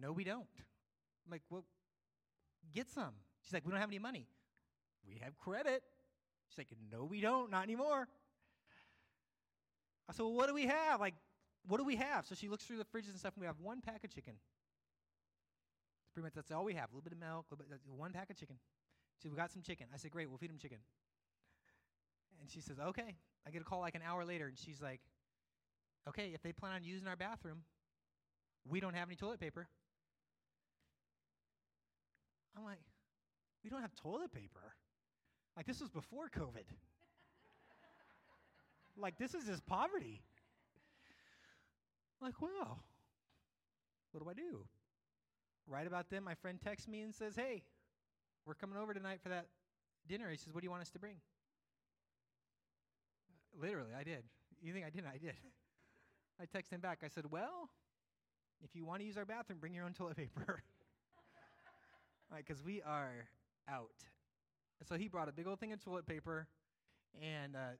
[0.00, 0.46] no, we don't.
[1.26, 1.64] I'm like, well,
[2.72, 3.14] get some.
[3.42, 4.26] She's like, we don't have any money.
[5.06, 5.82] We have credit.
[6.48, 8.08] She's like, no, we don't, not anymore.
[10.08, 11.00] I said, well, what do we have?
[11.00, 11.14] Like,
[11.66, 12.26] what do we have?
[12.26, 14.34] So she looks through the fridges and stuff, and we have one pack of chicken.
[16.14, 16.90] Pretty much that's all we have.
[16.90, 18.56] A little bit of milk, a little bit, one pack of chicken.
[19.16, 19.86] She said, we got some chicken.
[19.92, 20.78] I said, great, we'll feed them chicken.
[22.40, 23.16] And she says, okay.
[23.46, 25.00] I get a call like an hour later, and she's like,
[26.08, 27.62] okay, if they plan on using our bathroom,
[28.66, 29.68] we don't have any toilet paper.
[32.58, 32.78] I'm like,
[33.62, 34.74] we don't have toilet paper.
[35.56, 36.64] Like, this was before COVID.
[38.96, 40.22] like, this is just poverty.
[42.20, 42.80] I'm like, well,
[44.12, 44.64] what do I do?
[45.68, 47.62] Right about then, my friend texts me and says, hey,
[48.46, 49.46] we're coming over tonight for that
[50.08, 50.30] dinner.
[50.30, 51.16] He says, what do you want us to bring?
[53.60, 54.24] Literally, I did.
[54.62, 55.08] You think I didn't?
[55.08, 55.34] I did.
[56.40, 57.00] I texted him back.
[57.04, 57.68] I said, well,
[58.64, 60.62] if you want to use our bathroom, bring your own toilet paper.
[62.36, 63.28] because we are
[63.68, 63.90] out.
[64.88, 66.46] So he brought a big old thing of toilet paper
[67.20, 67.76] and, uh,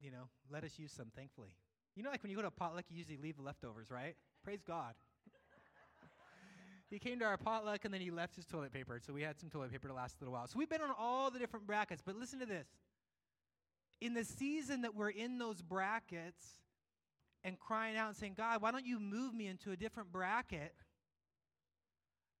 [0.00, 1.50] you know, let us use some, thankfully.
[1.94, 4.16] You know, like when you go to a potluck, you usually leave the leftovers, right?
[4.42, 4.94] Praise God.
[6.90, 8.98] he came to our potluck and then he left his toilet paper.
[9.04, 10.46] So we had some toilet paper to last a little while.
[10.46, 12.66] So we've been on all the different brackets, but listen to this.
[14.00, 16.44] In the season that we're in those brackets
[17.44, 20.74] and crying out and saying, God, why don't you move me into a different bracket?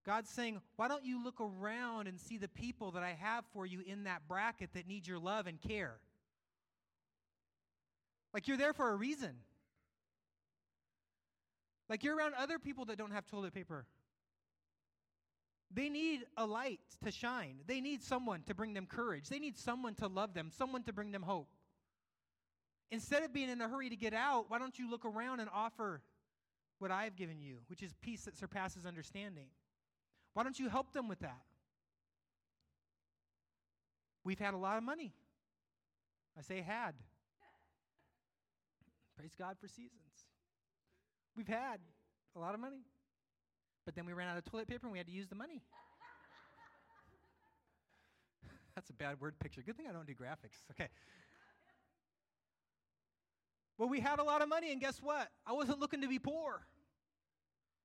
[0.04, 3.64] God's saying, why don't you look around and see the people that I have for
[3.64, 5.94] you in that bracket that need your love and care?
[8.34, 9.36] Like you're there for a reason.
[11.88, 13.86] Like you're around other people that don't have toilet paper.
[15.72, 17.56] They need a light to shine.
[17.66, 19.28] They need someone to bring them courage.
[19.28, 21.48] They need someone to love them, someone to bring them hope.
[22.90, 25.48] Instead of being in a hurry to get out, why don't you look around and
[25.52, 26.00] offer
[26.78, 29.46] what I've given you, which is peace that surpasses understanding?
[30.34, 31.40] Why don't you help them with that?
[34.24, 35.14] We've had a lot of money.
[36.36, 36.94] I say had.
[39.16, 39.92] Praise God for seasons.
[41.36, 41.78] We've had
[42.34, 42.82] a lot of money.
[43.84, 45.62] But then we ran out of toilet paper and we had to use the money.
[48.74, 49.62] That's a bad word picture.
[49.62, 50.58] Good thing I don't do graphics.
[50.72, 50.88] Okay.
[53.78, 55.28] Well, we had a lot of money, and guess what?
[55.44, 56.64] I wasn't looking to be poor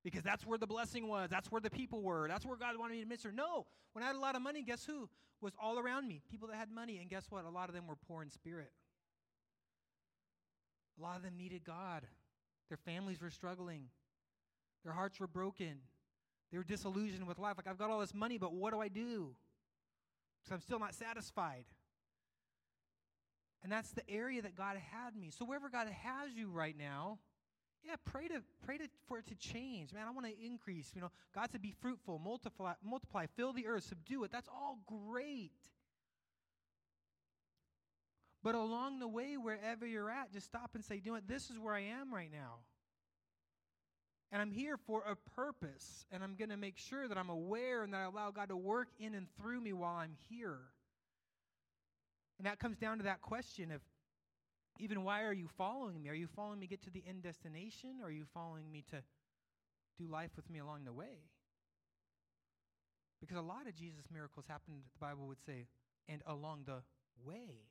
[0.04, 1.30] because that's where the blessing was.
[1.30, 2.28] That's where the people were.
[2.28, 3.32] That's where God wanted me to minister.
[3.32, 5.10] No, when I had a lot of money, guess who
[5.42, 6.22] was all around me?
[6.30, 6.98] People that had money.
[7.00, 7.46] And guess what?
[7.46, 8.72] A lot of them were poor in spirit.
[11.00, 12.06] A lot of them needed God.
[12.70, 13.86] Their families were struggling.
[14.84, 15.80] Their hearts were broken.
[16.52, 17.58] They were disillusioned with life.
[17.58, 19.36] Like, I've got all this money, but what do I do?
[20.42, 21.66] Because I'm still not satisfied.
[23.62, 25.32] And that's the area that God had me.
[25.32, 27.20] So, wherever God has you right now,
[27.84, 29.94] yeah, pray to pray to, for it to change.
[29.94, 30.92] Man, I want to increase.
[30.94, 34.32] You know, God to be fruitful, multiply, multiply, fill the earth, subdue it.
[34.32, 35.52] That's all great.
[38.42, 41.50] But along the way, wherever you're at, just stop and say, you know what, this
[41.50, 42.60] is where I am right now.
[44.32, 46.06] And I'm here for a purpose.
[46.12, 48.56] And I'm going to make sure that I'm aware and that I allow God to
[48.58, 50.60] work in and through me while I'm here.
[52.38, 53.82] And that comes down to that question of
[54.80, 56.10] even why are you following me?
[56.10, 58.00] Are you following me to get to the end destination?
[58.02, 59.04] Or are you following me to
[59.98, 61.28] do life with me along the way?
[63.20, 65.68] Because a lot of Jesus' miracles happened, the Bible would say,
[66.08, 66.82] and along the
[67.26, 67.68] way,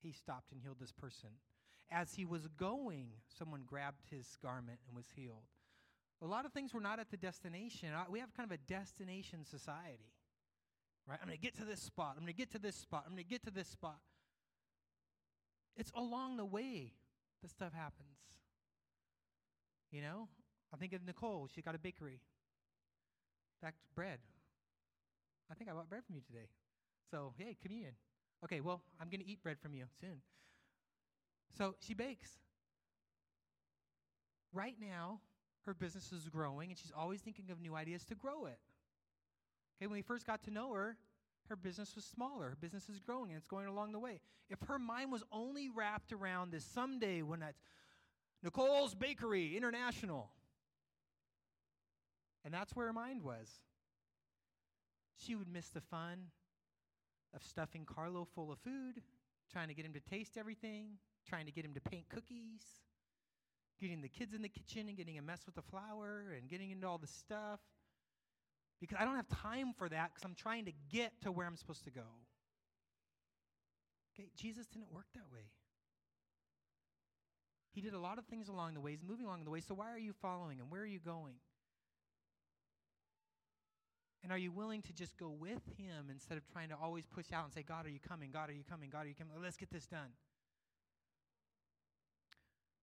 [0.00, 1.30] he stopped and healed this person.
[1.90, 5.46] As he was going, someone grabbed his garment and was healed.
[6.22, 7.90] A lot of things were not at the destination.
[7.92, 10.14] Uh, we have kind of a destination society,
[11.06, 11.18] right?
[11.20, 12.14] I'm going to get to this spot.
[12.16, 13.04] I'm going to get to this spot.
[13.06, 13.98] I'm going to get to this spot.
[15.76, 16.92] It's along the way
[17.42, 18.16] that stuff happens.
[19.90, 20.28] You know,
[20.72, 21.48] I think of Nicole.
[21.54, 22.20] She got a bakery.
[23.60, 24.18] Fact, bread.
[25.50, 26.48] I think I bought bread from you today.
[27.10, 27.92] So, hey, communion.
[28.44, 30.20] Okay, well, I'm going to eat bread from you soon.
[31.56, 32.30] So she bakes.
[34.52, 35.20] Right now,
[35.64, 38.58] her business is growing, and she's always thinking of new ideas to grow it.
[39.78, 40.96] Okay, when we first got to know her,
[41.48, 42.50] her business was smaller.
[42.50, 44.20] Her business is growing, and it's going along the way.
[44.48, 47.60] If her mind was only wrapped around this someday when that's
[48.42, 50.30] Nicole's Bakery International,
[52.44, 53.48] and that's where her mind was,
[55.16, 56.26] she would miss the fun
[57.34, 59.02] of stuffing Carlo full of food,
[59.52, 62.62] trying to get him to taste everything, trying to get him to paint cookies,
[63.80, 66.70] getting the kids in the kitchen and getting a mess with the flour and getting
[66.70, 67.60] into all the stuff.
[68.80, 71.56] Because I don't have time for that because I'm trying to get to where I'm
[71.56, 72.06] supposed to go.
[74.14, 75.50] Okay, Jesus didn't work that way.
[77.72, 78.92] He did a lot of things along the way.
[78.92, 79.60] He's moving along the way.
[79.60, 80.66] So why are you following him?
[80.70, 81.34] Where are you going?
[84.22, 87.26] And are you willing to just go with him instead of trying to always push
[87.32, 88.30] out and say, God, are you coming?
[88.32, 88.90] God, are you coming?
[88.90, 89.34] God, are you coming?
[89.40, 90.14] Let's get this done.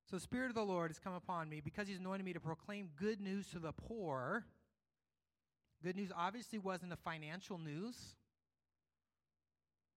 [0.10, 2.40] So, the Spirit of the Lord has come upon me because He's anointed me to
[2.40, 4.46] proclaim good news to the poor.
[5.84, 8.16] Good news obviously wasn't the financial news,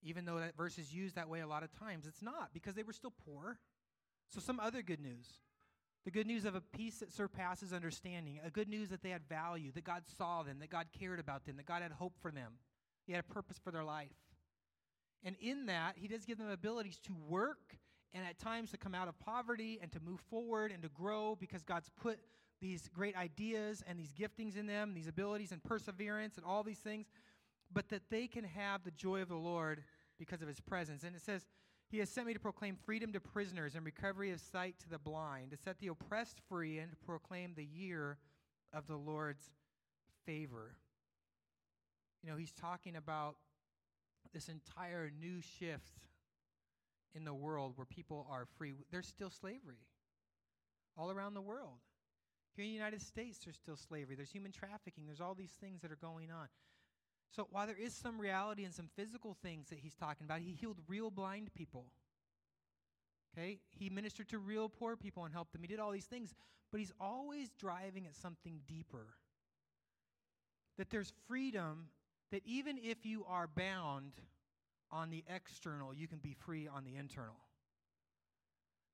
[0.03, 2.07] even though that verse is used that way a lot of times.
[2.07, 3.59] It's not because they were still poor.
[4.29, 5.27] So, some other good news.
[6.05, 9.23] The good news of a peace that surpasses understanding, a good news that they had
[9.29, 12.31] value, that God saw them, that God cared about them, that God had hope for
[12.31, 12.55] them.
[13.07, 14.11] He had a purpose for their life.
[15.25, 17.77] And in that, He does give them abilities to work
[18.13, 21.37] and at times to come out of poverty and to move forward and to grow
[21.39, 22.19] because God's put
[22.61, 26.79] these great ideas and these giftings in them, these abilities and perseverance and all these
[26.79, 27.07] things,
[27.73, 29.83] but that they can have the joy of the Lord
[30.19, 31.05] because of His presence.
[31.05, 31.47] And it says,
[31.89, 34.99] he has sent me to proclaim freedom to prisoners and recovery of sight to the
[34.99, 38.19] blind, to set the oppressed free, and to proclaim the year
[38.73, 39.51] of the Lord's
[40.25, 40.75] favor.
[42.23, 43.37] You know, he's talking about
[44.35, 46.01] this entire new shift
[47.15, 48.75] in the world where people are free.
[48.91, 49.87] There's still slavery
[50.99, 51.79] all around the world.
[52.57, 54.17] Here in the United States, there's still slavery.
[54.17, 55.05] There's human trafficking.
[55.07, 56.49] There's all these things that are going on.
[57.31, 60.53] So while there is some reality and some physical things that he's talking about, he
[60.53, 61.85] healed real blind people.
[63.37, 63.59] Okay?
[63.71, 65.61] He ministered to real poor people and helped them.
[65.61, 66.35] He did all these things,
[66.73, 69.07] but he's always driving at something deeper.
[70.79, 71.89] That there's freedom,
[72.33, 74.13] that even if you are bound
[74.91, 77.37] on the external, you can be free on the internal.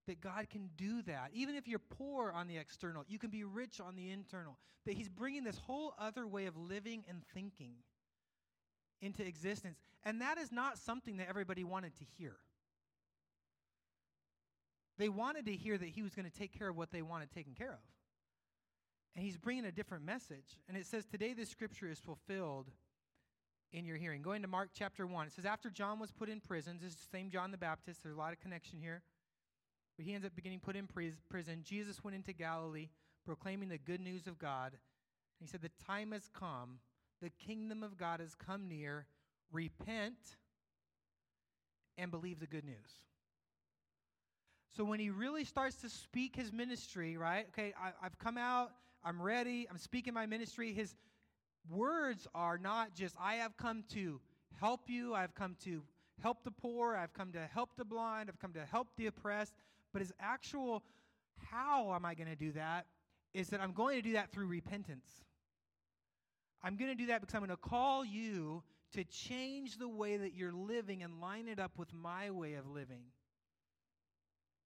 [0.07, 1.31] That God can do that.
[1.33, 4.59] Even if you're poor on the external, you can be rich on the internal.
[4.85, 7.75] That He's bringing this whole other way of living and thinking
[9.01, 9.79] into existence.
[10.05, 12.37] And that is not something that everybody wanted to hear.
[14.99, 17.31] They wanted to hear that he was going to take care of what they wanted
[17.31, 17.81] taken care of.
[19.15, 20.59] And he's bringing a different message.
[20.69, 22.71] And it says, Today this scripture is fulfilled
[23.73, 24.23] in your hearing.
[24.23, 26.97] Going to Mark chapter 1, it says, After John was put in prison, this is
[26.97, 29.03] the same John the Baptist, there's a lot of connection here.
[29.97, 31.61] But he ends up beginning put in prison.
[31.65, 32.89] Jesus went into Galilee
[33.25, 34.73] proclaiming the good news of God.
[35.39, 36.79] He said, The time has come
[37.23, 39.07] the kingdom of God has come near.
[39.53, 40.19] Repent
[41.97, 43.05] and believe the good news.
[44.77, 47.47] So when he really starts to speak his ministry, right?
[47.51, 48.73] Okay, I, have come out,
[49.05, 50.73] I'm ready, I'm speaking my ministry.
[50.73, 50.95] His
[51.71, 54.21] words are not just, I have come to
[54.59, 55.83] help you, I've come to
[56.23, 59.53] help the poor, I've come to help the blind, I've come to help the oppressed.
[59.93, 60.83] But his actual,
[61.51, 62.87] how am I going to do that?
[63.35, 65.07] Is that I'm going to do that through repentance.
[66.63, 68.63] I'm going to do that because I'm going to call you
[68.93, 72.67] to change the way that you're living and line it up with my way of
[72.69, 73.03] living.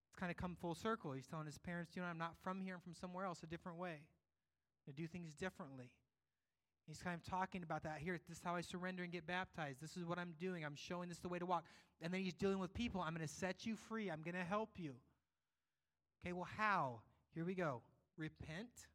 [0.09, 1.12] It's kind of come full circle.
[1.12, 3.47] He's telling his parents, you know, I'm not from here, I'm from somewhere else, a
[3.47, 4.01] different way.
[4.87, 5.91] To do things differently.
[6.87, 8.16] He's kind of talking about that here.
[8.29, 9.81] This is how I surrender and get baptized.
[9.81, 10.64] This is what I'm doing.
[10.64, 11.64] I'm showing this the way to walk.
[12.01, 13.01] And then he's dealing with people.
[13.01, 14.09] I'm going to set you free.
[14.09, 14.93] I'm going to help you.
[16.27, 17.03] Okay, well, how?
[17.37, 17.83] Here we go.
[18.18, 18.89] repent.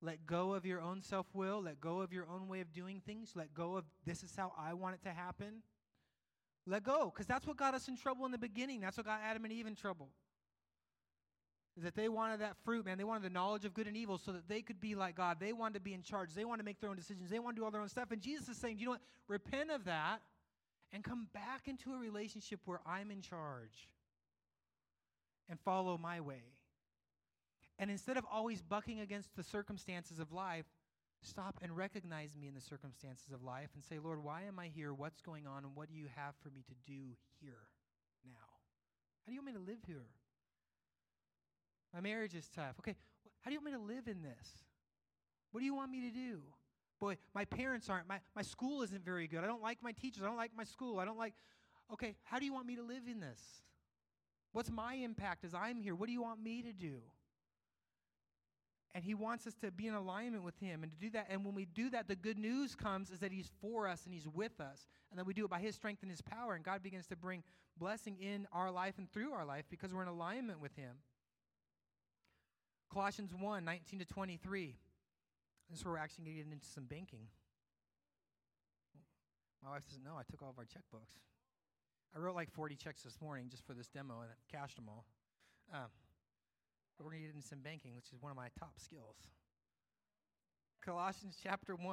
[0.00, 1.62] Let go of your own self will.
[1.62, 3.34] Let go of your own way of doing things.
[3.36, 5.62] Let go of this is how I want it to happen.
[6.66, 8.80] Let go, because that's what got us in trouble in the beginning.
[8.80, 10.08] That's what got Adam and Eve in trouble.
[11.76, 12.98] Is that they wanted that fruit, man.
[12.98, 15.36] They wanted the knowledge of good and evil so that they could be like God.
[15.38, 16.34] They wanted to be in charge.
[16.34, 17.30] They wanted to make their own decisions.
[17.30, 18.10] They wanted to do all their own stuff.
[18.10, 19.02] And Jesus is saying, you know what?
[19.28, 20.20] Repent of that
[20.92, 23.88] and come back into a relationship where I'm in charge
[25.48, 26.42] and follow my way.
[27.78, 30.66] And instead of always bucking against the circumstances of life,
[31.22, 34.68] stop and recognize me in the circumstances of life and say, Lord, why am I
[34.68, 34.92] here?
[34.92, 35.64] What's going on?
[35.64, 37.68] And what do you have for me to do here
[38.24, 38.52] now?
[39.24, 40.06] How do you want me to live here?
[41.94, 42.74] My marriage is tough.
[42.80, 42.96] Okay,
[43.40, 44.48] how do you want me to live in this?
[45.50, 46.40] What do you want me to do?
[46.98, 49.40] Boy, my parents aren't, my, my school isn't very good.
[49.40, 50.22] I don't like my teachers.
[50.22, 50.98] I don't like my school.
[50.98, 51.34] I don't like,
[51.92, 53.40] okay, how do you want me to live in this?
[54.52, 55.94] What's my impact as I'm here?
[55.94, 56.96] What do you want me to do?
[58.94, 61.28] And he wants us to be in alignment with him and to do that.
[61.30, 64.12] And when we do that, the good news comes is that he's for us and
[64.12, 64.86] he's with us.
[65.10, 66.54] And that we do it by his strength and his power.
[66.54, 67.42] And God begins to bring
[67.78, 70.96] blessing in our life and through our life because we're in alignment with him.
[72.92, 74.76] Colossians 1 19 to 23.
[75.70, 77.28] This is where we're actually going to get into some banking.
[79.64, 81.16] My wife says, No, I took all of our checkbooks.
[82.14, 84.88] I wrote like 40 checks this morning just for this demo and I cashed them
[84.88, 85.04] all.
[85.72, 85.88] Um,
[86.96, 89.16] but we're going to get into some banking, which is one of my top skills.
[90.84, 91.84] Colossians chapter 1,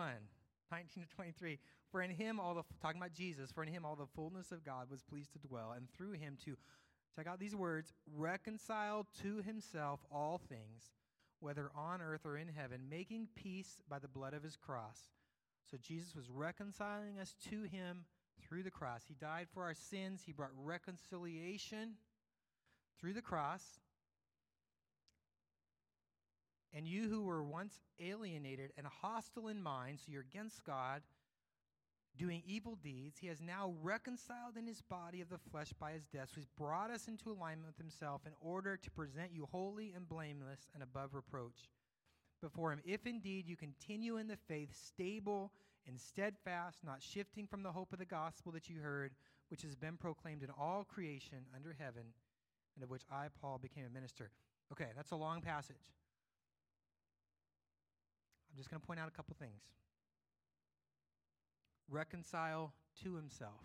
[0.71, 1.59] 19 to 23.
[1.91, 4.65] For in him, all the, talking about Jesus, for in him all the fullness of
[4.65, 6.57] God was pleased to dwell, and through him to
[7.15, 10.91] Check out these words reconcile to himself all things,
[11.39, 15.09] whether on earth or in heaven, making peace by the blood of his cross.
[15.69, 18.05] So Jesus was reconciling us to him
[18.47, 19.03] through the cross.
[19.07, 21.93] He died for our sins, he brought reconciliation
[22.99, 23.63] through the cross.
[26.73, 31.01] And you who were once alienated and hostile in mind, so you're against God,
[32.15, 36.05] doing evil deeds, he has now reconciled in his body of the flesh by his
[36.05, 36.29] death.
[36.29, 40.07] So he's brought us into alignment with himself in order to present you holy and
[40.07, 41.69] blameless and above reproach
[42.41, 42.81] before him.
[42.85, 45.51] If indeed you continue in the faith, stable
[45.87, 49.11] and steadfast, not shifting from the hope of the gospel that you heard,
[49.49, 52.03] which has been proclaimed in all creation under heaven,
[52.75, 54.31] and of which I, Paul, became a minister.
[54.71, 55.75] Okay, that's a long passage.
[58.51, 59.61] I'm just going to point out a couple things
[61.91, 62.71] reconcile
[63.03, 63.63] to himself.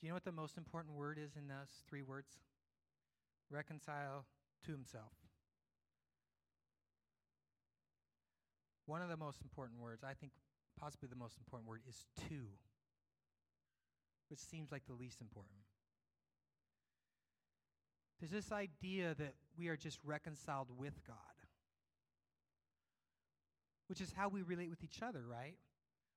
[0.00, 2.38] Do you know what the most important word is in those three words?
[3.50, 4.26] Reconcile
[4.66, 5.12] to himself.
[8.88, 10.32] One of the most important words, I think
[10.80, 12.40] possibly the most important word, is to,
[14.30, 15.60] which seems like the least important.
[18.18, 21.16] There's this idea that we are just reconciled with God,
[23.88, 25.58] which is how we relate with each other, right?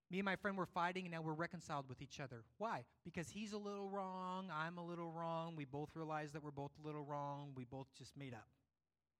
[0.10, 2.46] Me and my friend were fighting, and now we're reconciled with each other.
[2.58, 2.86] Why?
[3.04, 5.58] Because he's a little wrong, I'm a little wrong.
[5.58, 7.52] We both realize that we're both a little wrong.
[7.54, 8.48] We both just made up,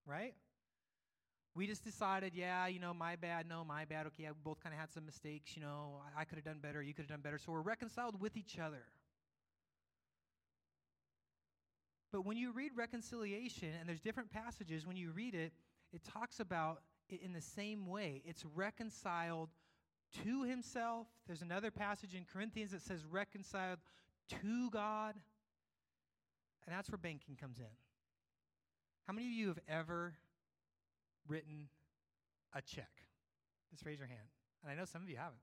[0.06, 0.32] right?
[1.54, 4.06] We just decided, yeah, you know, my bad, no, my bad.
[4.06, 6.00] Okay, we both kind of had some mistakes, you know.
[6.16, 7.38] I, I could have done better, you could have done better.
[7.38, 8.84] So we're reconciled with each other.
[12.10, 15.52] But when you read reconciliation, and there's different passages, when you read it,
[15.92, 18.22] it talks about it in the same way.
[18.24, 19.50] It's reconciled
[20.24, 21.06] to himself.
[21.26, 23.78] There's another passage in Corinthians that says reconciled
[24.28, 25.14] to God.
[26.66, 27.64] And that's where banking comes in.
[29.06, 30.14] How many of you have ever
[31.28, 31.68] written
[32.54, 32.90] a check?
[33.70, 34.28] Just raise your hand.
[34.62, 35.40] And I know some of you haven't.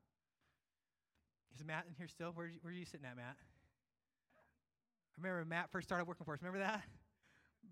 [1.56, 2.32] Is Matt in here still?
[2.34, 3.36] Where, where are you sitting at, Matt?
[5.18, 6.40] I remember Matt first started working for us.
[6.42, 6.84] Remember that?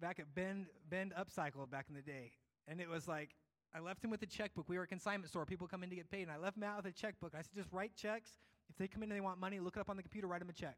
[0.01, 2.31] Back at Bend, Bend Upcycle back in the day.
[2.67, 3.35] And it was like
[3.73, 4.67] I left him with a checkbook.
[4.67, 5.45] We were a consignment store.
[5.45, 6.23] People come in to get paid.
[6.23, 7.33] And I left Matt with a checkbook.
[7.35, 8.31] I said, just write checks.
[8.69, 10.39] If they come in and they want money, look it up on the computer, write
[10.39, 10.77] them a check.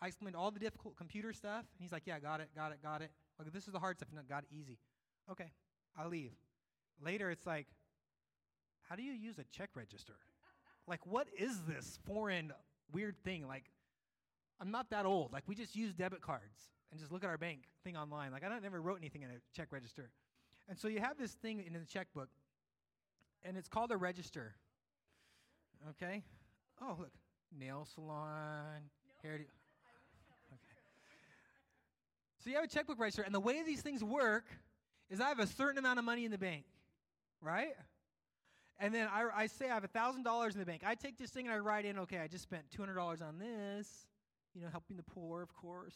[0.00, 1.64] I explained all the difficult computer stuff.
[1.76, 3.10] And he's like, yeah, got it, got it, got it.
[3.38, 4.08] Like, this is the hard stuff.
[4.14, 4.78] No, got it easy.
[5.30, 5.52] Okay,
[5.98, 6.32] I'll leave.
[7.04, 7.66] Later, it's like,
[8.88, 10.14] how do you use a check register?
[10.86, 12.52] like, what is this foreign
[12.92, 13.46] weird thing?
[13.46, 13.64] Like,
[14.60, 15.32] I'm not that old.
[15.32, 18.32] Like, we just use debit cards and just look at our bank thing online.
[18.32, 20.10] Like, I never wrote anything in a check register.
[20.68, 22.28] And so you have this thing in the checkbook,
[23.42, 24.54] and it's called a register.
[25.90, 26.22] Okay?
[26.80, 27.12] Oh, look.
[27.58, 28.80] Nail salon,
[29.22, 29.34] hair.
[29.34, 29.44] Okay.
[32.38, 34.46] So you have a checkbook register, and the way these things work
[35.12, 36.64] is I have a certain amount of money in the bank,
[37.42, 37.74] right?
[38.80, 40.82] And then I, I say I have $1,000 in the bank.
[40.86, 44.06] I take this thing and I write in, okay, I just spent $200 on this,
[44.54, 45.94] you know, helping the poor, of course.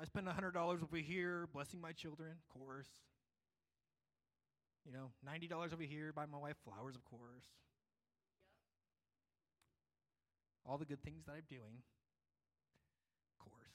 [0.00, 2.88] I spend $100 over here blessing my children, of course.
[4.86, 7.44] You know, $90 over here, buy my wife flowers, of course.
[10.64, 11.82] All the good things that I'm doing,
[13.34, 13.74] of course.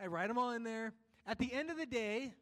[0.00, 0.92] I write them all in there.
[1.26, 2.34] At the end of the day,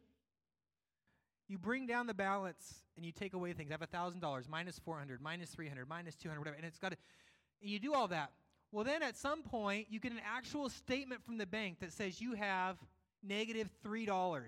[1.47, 3.71] you bring down the balance and you take away things.
[3.71, 6.55] I have $1,000, minus 400, minus 300, minus 200, whatever.
[6.55, 6.97] And it's got to,
[7.61, 8.31] you do all that.
[8.71, 12.21] Well, then at some point, you get an actual statement from the bank that says
[12.21, 12.77] you have
[13.23, 14.41] negative $3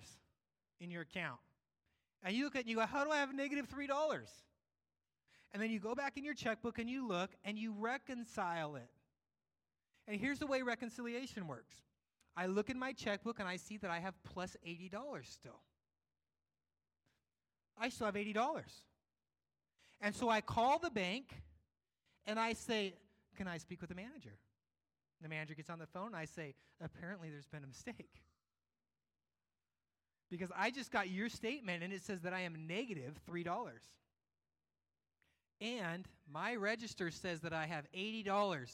[0.80, 1.40] in your account.
[2.24, 3.88] And you look at it and you go, How do I have negative $3?
[5.54, 8.90] And then you go back in your checkbook and you look and you reconcile it.
[10.08, 11.78] And here's the way reconciliation works
[12.36, 14.92] I look in my checkbook and I see that I have plus $80
[15.24, 15.60] still.
[17.78, 18.62] I still have $80.
[20.02, 21.34] And so I call the bank
[22.26, 22.94] and I say,
[23.36, 24.38] Can I speak with the manager?
[25.22, 28.22] The manager gets on the phone and I say, Apparently there's been a mistake.
[30.30, 33.46] Because I just got your statement and it says that I am negative $3.
[35.60, 38.72] And my register says that I have $80.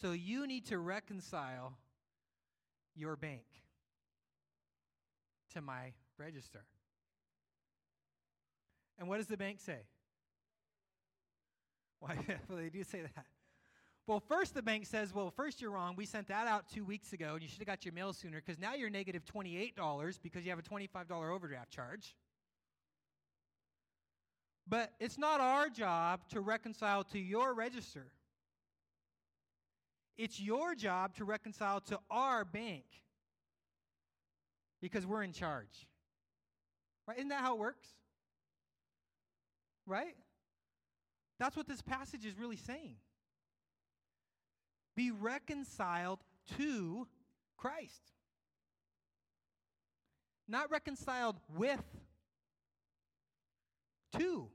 [0.00, 1.78] So you need to reconcile
[2.96, 3.44] your bank
[5.54, 6.64] to my register.
[8.98, 9.80] And what does the bank say?
[12.00, 12.16] Why?
[12.48, 13.26] well, they do say that.
[14.06, 15.94] Well, first the bank says, well, first you're wrong.
[15.96, 18.40] We sent that out two weeks ago, and you should have got your mail sooner
[18.40, 19.72] because now you're negative $28
[20.22, 22.14] because you have a $25 overdraft charge.
[24.68, 28.06] But it's not our job to reconcile to your register.
[30.18, 32.84] It's your job to reconcile to our bank
[34.80, 35.88] because we're in charge.
[37.06, 37.18] Right?
[37.18, 37.86] Isn't that how it works?
[39.86, 40.16] Right?
[41.38, 42.96] That's what this passage is really saying.
[44.96, 46.20] Be reconciled
[46.56, 47.06] to
[47.56, 48.12] Christ.
[50.48, 51.82] Not reconciled with,
[54.18, 54.48] to.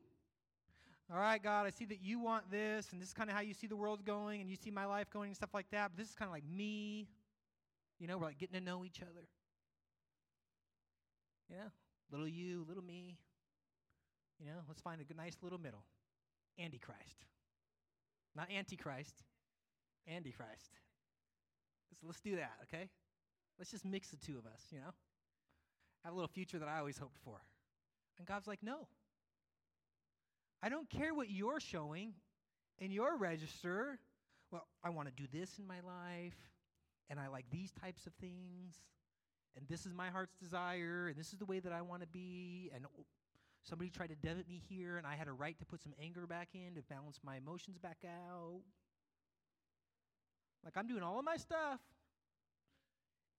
[1.13, 3.41] All right, God, I see that you want this, and this is kind of how
[3.41, 5.91] you see the world going, and you see my life going, and stuff like that.
[5.91, 7.09] But this is kind of like me.
[7.99, 9.27] You know, we're like getting to know each other.
[11.49, 11.67] Yeah,
[12.09, 13.17] little you, little me.
[14.39, 15.83] You know, let's find a good, nice little middle.
[16.57, 17.25] Antichrist.
[18.33, 19.15] Not Antichrist,
[20.09, 20.71] Antichrist.
[21.99, 22.89] So let's do that, okay?
[23.59, 24.93] Let's just mix the two of us, you know?
[26.05, 27.41] Have a little future that I always hoped for.
[28.17, 28.87] And God's like, no.
[30.63, 32.13] I don't care what you're showing
[32.77, 33.99] in your register.
[34.51, 36.35] Well, I want to do this in my life,
[37.09, 38.75] and I like these types of things,
[39.55, 42.07] and this is my heart's desire, and this is the way that I want to
[42.07, 42.85] be, and
[43.63, 46.27] somebody tried to debit me here, and I had a right to put some anger
[46.27, 48.61] back in to balance my emotions back out.
[50.63, 51.79] Like I'm doing all of my stuff.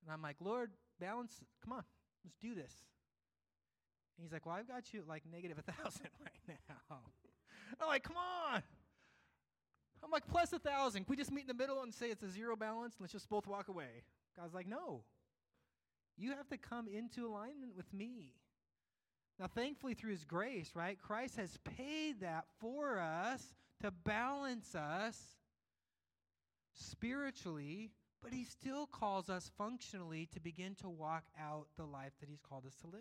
[0.02, 1.84] And I'm like, Lord, balance, come on,
[2.24, 2.72] let's do this.
[4.16, 6.96] And he's like, Well, I've got you at like negative a thousand right now.
[7.80, 8.62] I'm like, come on.
[10.04, 11.04] I'm like, plus a thousand.
[11.04, 13.12] Can we just meet in the middle and say it's a zero balance and let's
[13.12, 14.04] just both walk away?
[14.36, 15.04] God's like, no.
[16.16, 18.34] You have to come into alignment with me.
[19.38, 25.18] Now, thankfully, through his grace, right, Christ has paid that for us to balance us
[26.74, 27.90] spiritually,
[28.22, 32.42] but he still calls us functionally to begin to walk out the life that he's
[32.42, 33.00] called us to live.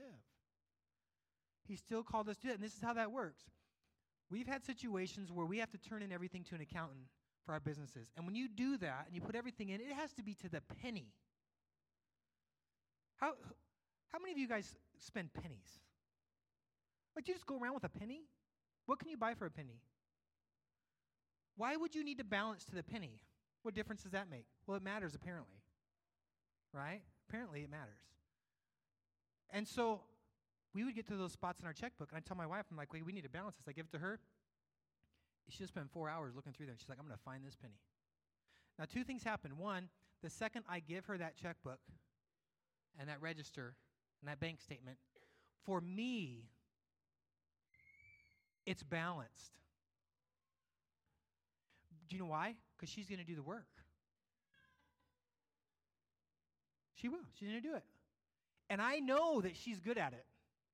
[1.67, 3.43] He still called us to do it, and this is how that works.
[4.29, 7.01] We've had situations where we have to turn in everything to an accountant
[7.45, 8.11] for our businesses.
[8.15, 10.49] And when you do that and you put everything in, it has to be to
[10.49, 11.07] the penny.
[13.17, 13.33] How,
[14.11, 15.79] how many of you guys spend pennies?
[17.15, 18.21] Like, do you just go around with a penny?
[18.85, 19.81] What can you buy for a penny?
[21.57, 23.21] Why would you need to balance to the penny?
[23.63, 24.45] What difference does that make?
[24.65, 25.61] Well, it matters apparently.
[26.73, 27.01] Right?
[27.27, 27.99] Apparently it matters.
[29.51, 30.01] And so
[30.73, 32.77] we would get to those spots in our checkbook, and I tell my wife, I'm
[32.77, 33.67] like, wait, we need to balance this.
[33.67, 34.19] I give it to her.
[35.49, 36.75] She just spent four hours looking through them.
[36.77, 37.79] She's like, I'm going to find this penny.
[38.79, 39.57] Now, two things happen.
[39.57, 39.89] One,
[40.23, 41.79] the second I give her that checkbook
[42.97, 43.75] and that register
[44.21, 44.97] and that bank statement,
[45.65, 46.45] for me,
[48.65, 49.51] it's balanced.
[52.07, 52.55] Do you know why?
[52.77, 53.67] Because she's going to do the work.
[56.95, 57.17] She will.
[57.37, 57.83] She's going to do it.
[58.69, 60.25] And I know that she's good at it,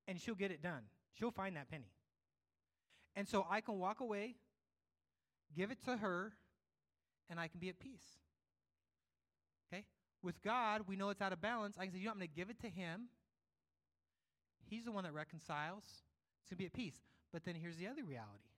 [0.07, 0.83] and she'll get it done.
[1.13, 1.91] She'll find that penny.
[3.15, 4.35] And so I can walk away,
[5.55, 6.33] give it to her,
[7.29, 8.19] and I can be at peace.
[9.67, 9.85] Okay?
[10.21, 11.75] With God, we know it's out of balance.
[11.79, 13.09] I can say, you know, I'm going to give it to Him.
[14.69, 15.83] He's the one that reconciles.
[15.83, 16.99] It's going to be at peace.
[17.33, 18.51] But then here's the other reality.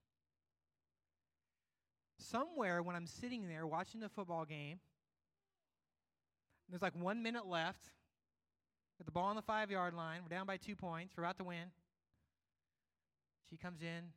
[2.17, 4.79] Somewhere when I'm sitting there watching the football game,
[6.69, 7.89] There's like one minute left.
[8.99, 10.19] Got the ball on the five yard line.
[10.23, 11.13] We're down by two points.
[11.15, 11.71] We're about to win.
[13.49, 14.11] She comes in,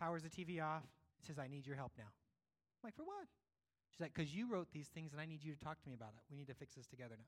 [0.00, 0.84] powers the TV off,
[1.26, 2.04] says, I need your help now.
[2.04, 3.26] I'm like, for what?
[3.90, 5.94] She's like, because you wrote these things and I need you to talk to me
[5.94, 6.22] about it.
[6.30, 7.24] We need to fix this together now.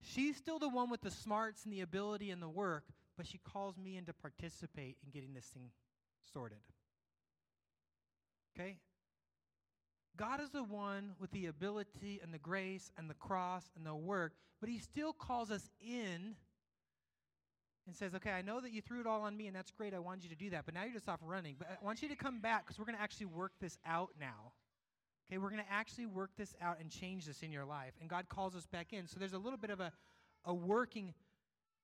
[0.00, 2.84] She's still the one with the smarts and the ability and the work,
[3.16, 5.70] but she calls me in to participate in getting this thing
[6.32, 6.58] sorted.
[8.54, 8.78] Okay?
[10.18, 13.94] God is the one with the ability and the grace and the cross and the
[13.94, 16.34] work, but He still calls us in
[17.86, 19.94] and says, Okay, I know that you threw it all on me, and that's great.
[19.94, 21.54] I wanted you to do that, but now you're just off running.
[21.58, 24.10] But I want you to come back because we're going to actually work this out
[24.20, 24.52] now.
[25.30, 27.92] Okay, we're going to actually work this out and change this in your life.
[28.00, 29.06] And God calls us back in.
[29.06, 29.92] So there's a little bit of a,
[30.44, 31.14] a working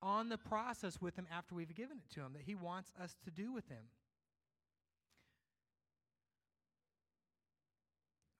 [0.02, 3.16] on the process with Him after we've given it to Him that He wants us
[3.24, 3.84] to do with Him.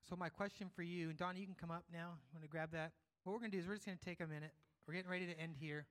[0.08, 2.18] So, my question for you, and Don, you can come up now.
[2.28, 2.92] You want to grab that?
[3.22, 4.52] What we're going to do is we're just going to take a minute.
[4.86, 5.86] We're getting ready to end here.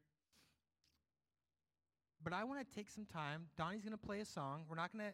[2.24, 3.48] But I want to take some time.
[3.58, 4.66] Donnie's going to play a song.
[4.70, 5.14] We're not going to,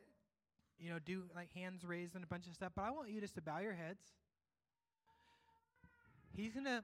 [0.83, 2.73] you know, do like hands raised and a bunch of stuff.
[2.75, 4.03] But I want you just to bow your heads.
[6.35, 6.83] He's going to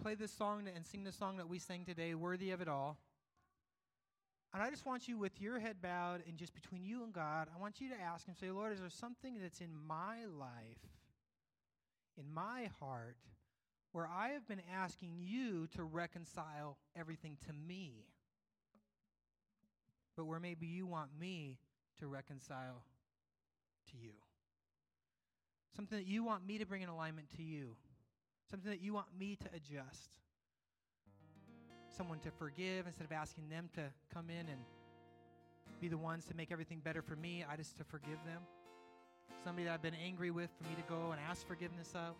[0.00, 2.98] play this song and sing the song that we sang today, Worthy of It All.
[4.54, 7.48] And I just want you, with your head bowed and just between you and God,
[7.54, 10.95] I want you to ask Him, say, Lord, is there something that's in my life
[12.18, 13.16] in my heart
[13.92, 18.04] where I have been asking you to reconcile everything to me,
[20.16, 21.58] but where maybe you want me
[21.98, 22.82] to reconcile
[23.90, 24.12] to you.
[25.74, 27.76] Something that you want me to bring in alignment to you.
[28.50, 30.16] Something that you want me to adjust.
[31.96, 34.60] Someone to forgive instead of asking them to come in and
[35.80, 38.42] be the ones to make everything better for me, I just to forgive them
[39.44, 42.14] somebody that I've been angry with for me to go and ask forgiveness of.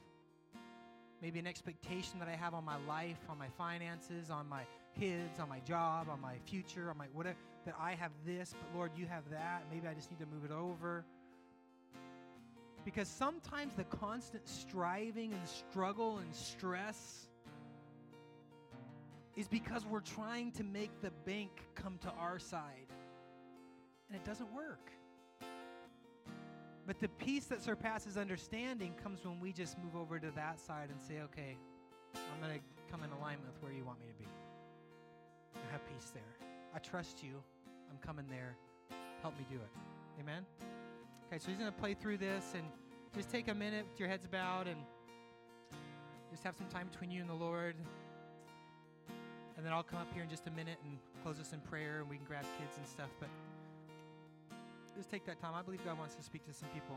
[1.22, 4.62] Maybe an expectation that I have on my life, on my finances, on my
[4.98, 8.76] kids, on my job, on my future, on my whatever, that I have this, but
[8.76, 9.64] Lord, you have that.
[9.72, 11.04] Maybe I just need to move it over.
[12.84, 17.26] Because sometimes the constant striving and struggle and stress
[19.34, 22.86] is because we're trying to make the bank come to our side.
[24.08, 24.92] And it doesn't work.
[26.86, 30.88] But the peace that surpasses understanding comes when we just move over to that side
[30.90, 31.56] and say, okay,
[32.14, 34.28] I'm going to come in alignment with where you want me to be.
[35.56, 36.48] I have peace there.
[36.74, 37.42] I trust you.
[37.90, 38.56] I'm coming there.
[39.22, 40.20] Help me do it.
[40.20, 40.46] Amen?
[41.26, 42.62] Okay, so he's going to play through this and
[43.16, 44.78] just take a minute with your heads bowed and
[46.30, 47.74] just have some time between you and the Lord.
[49.56, 52.00] And then I'll come up here in just a minute and close us in prayer
[52.00, 53.08] and we can grab kids and stuff.
[53.18, 53.28] But
[54.96, 55.54] just take that time.
[55.54, 56.96] I believe God wants to speak to some people.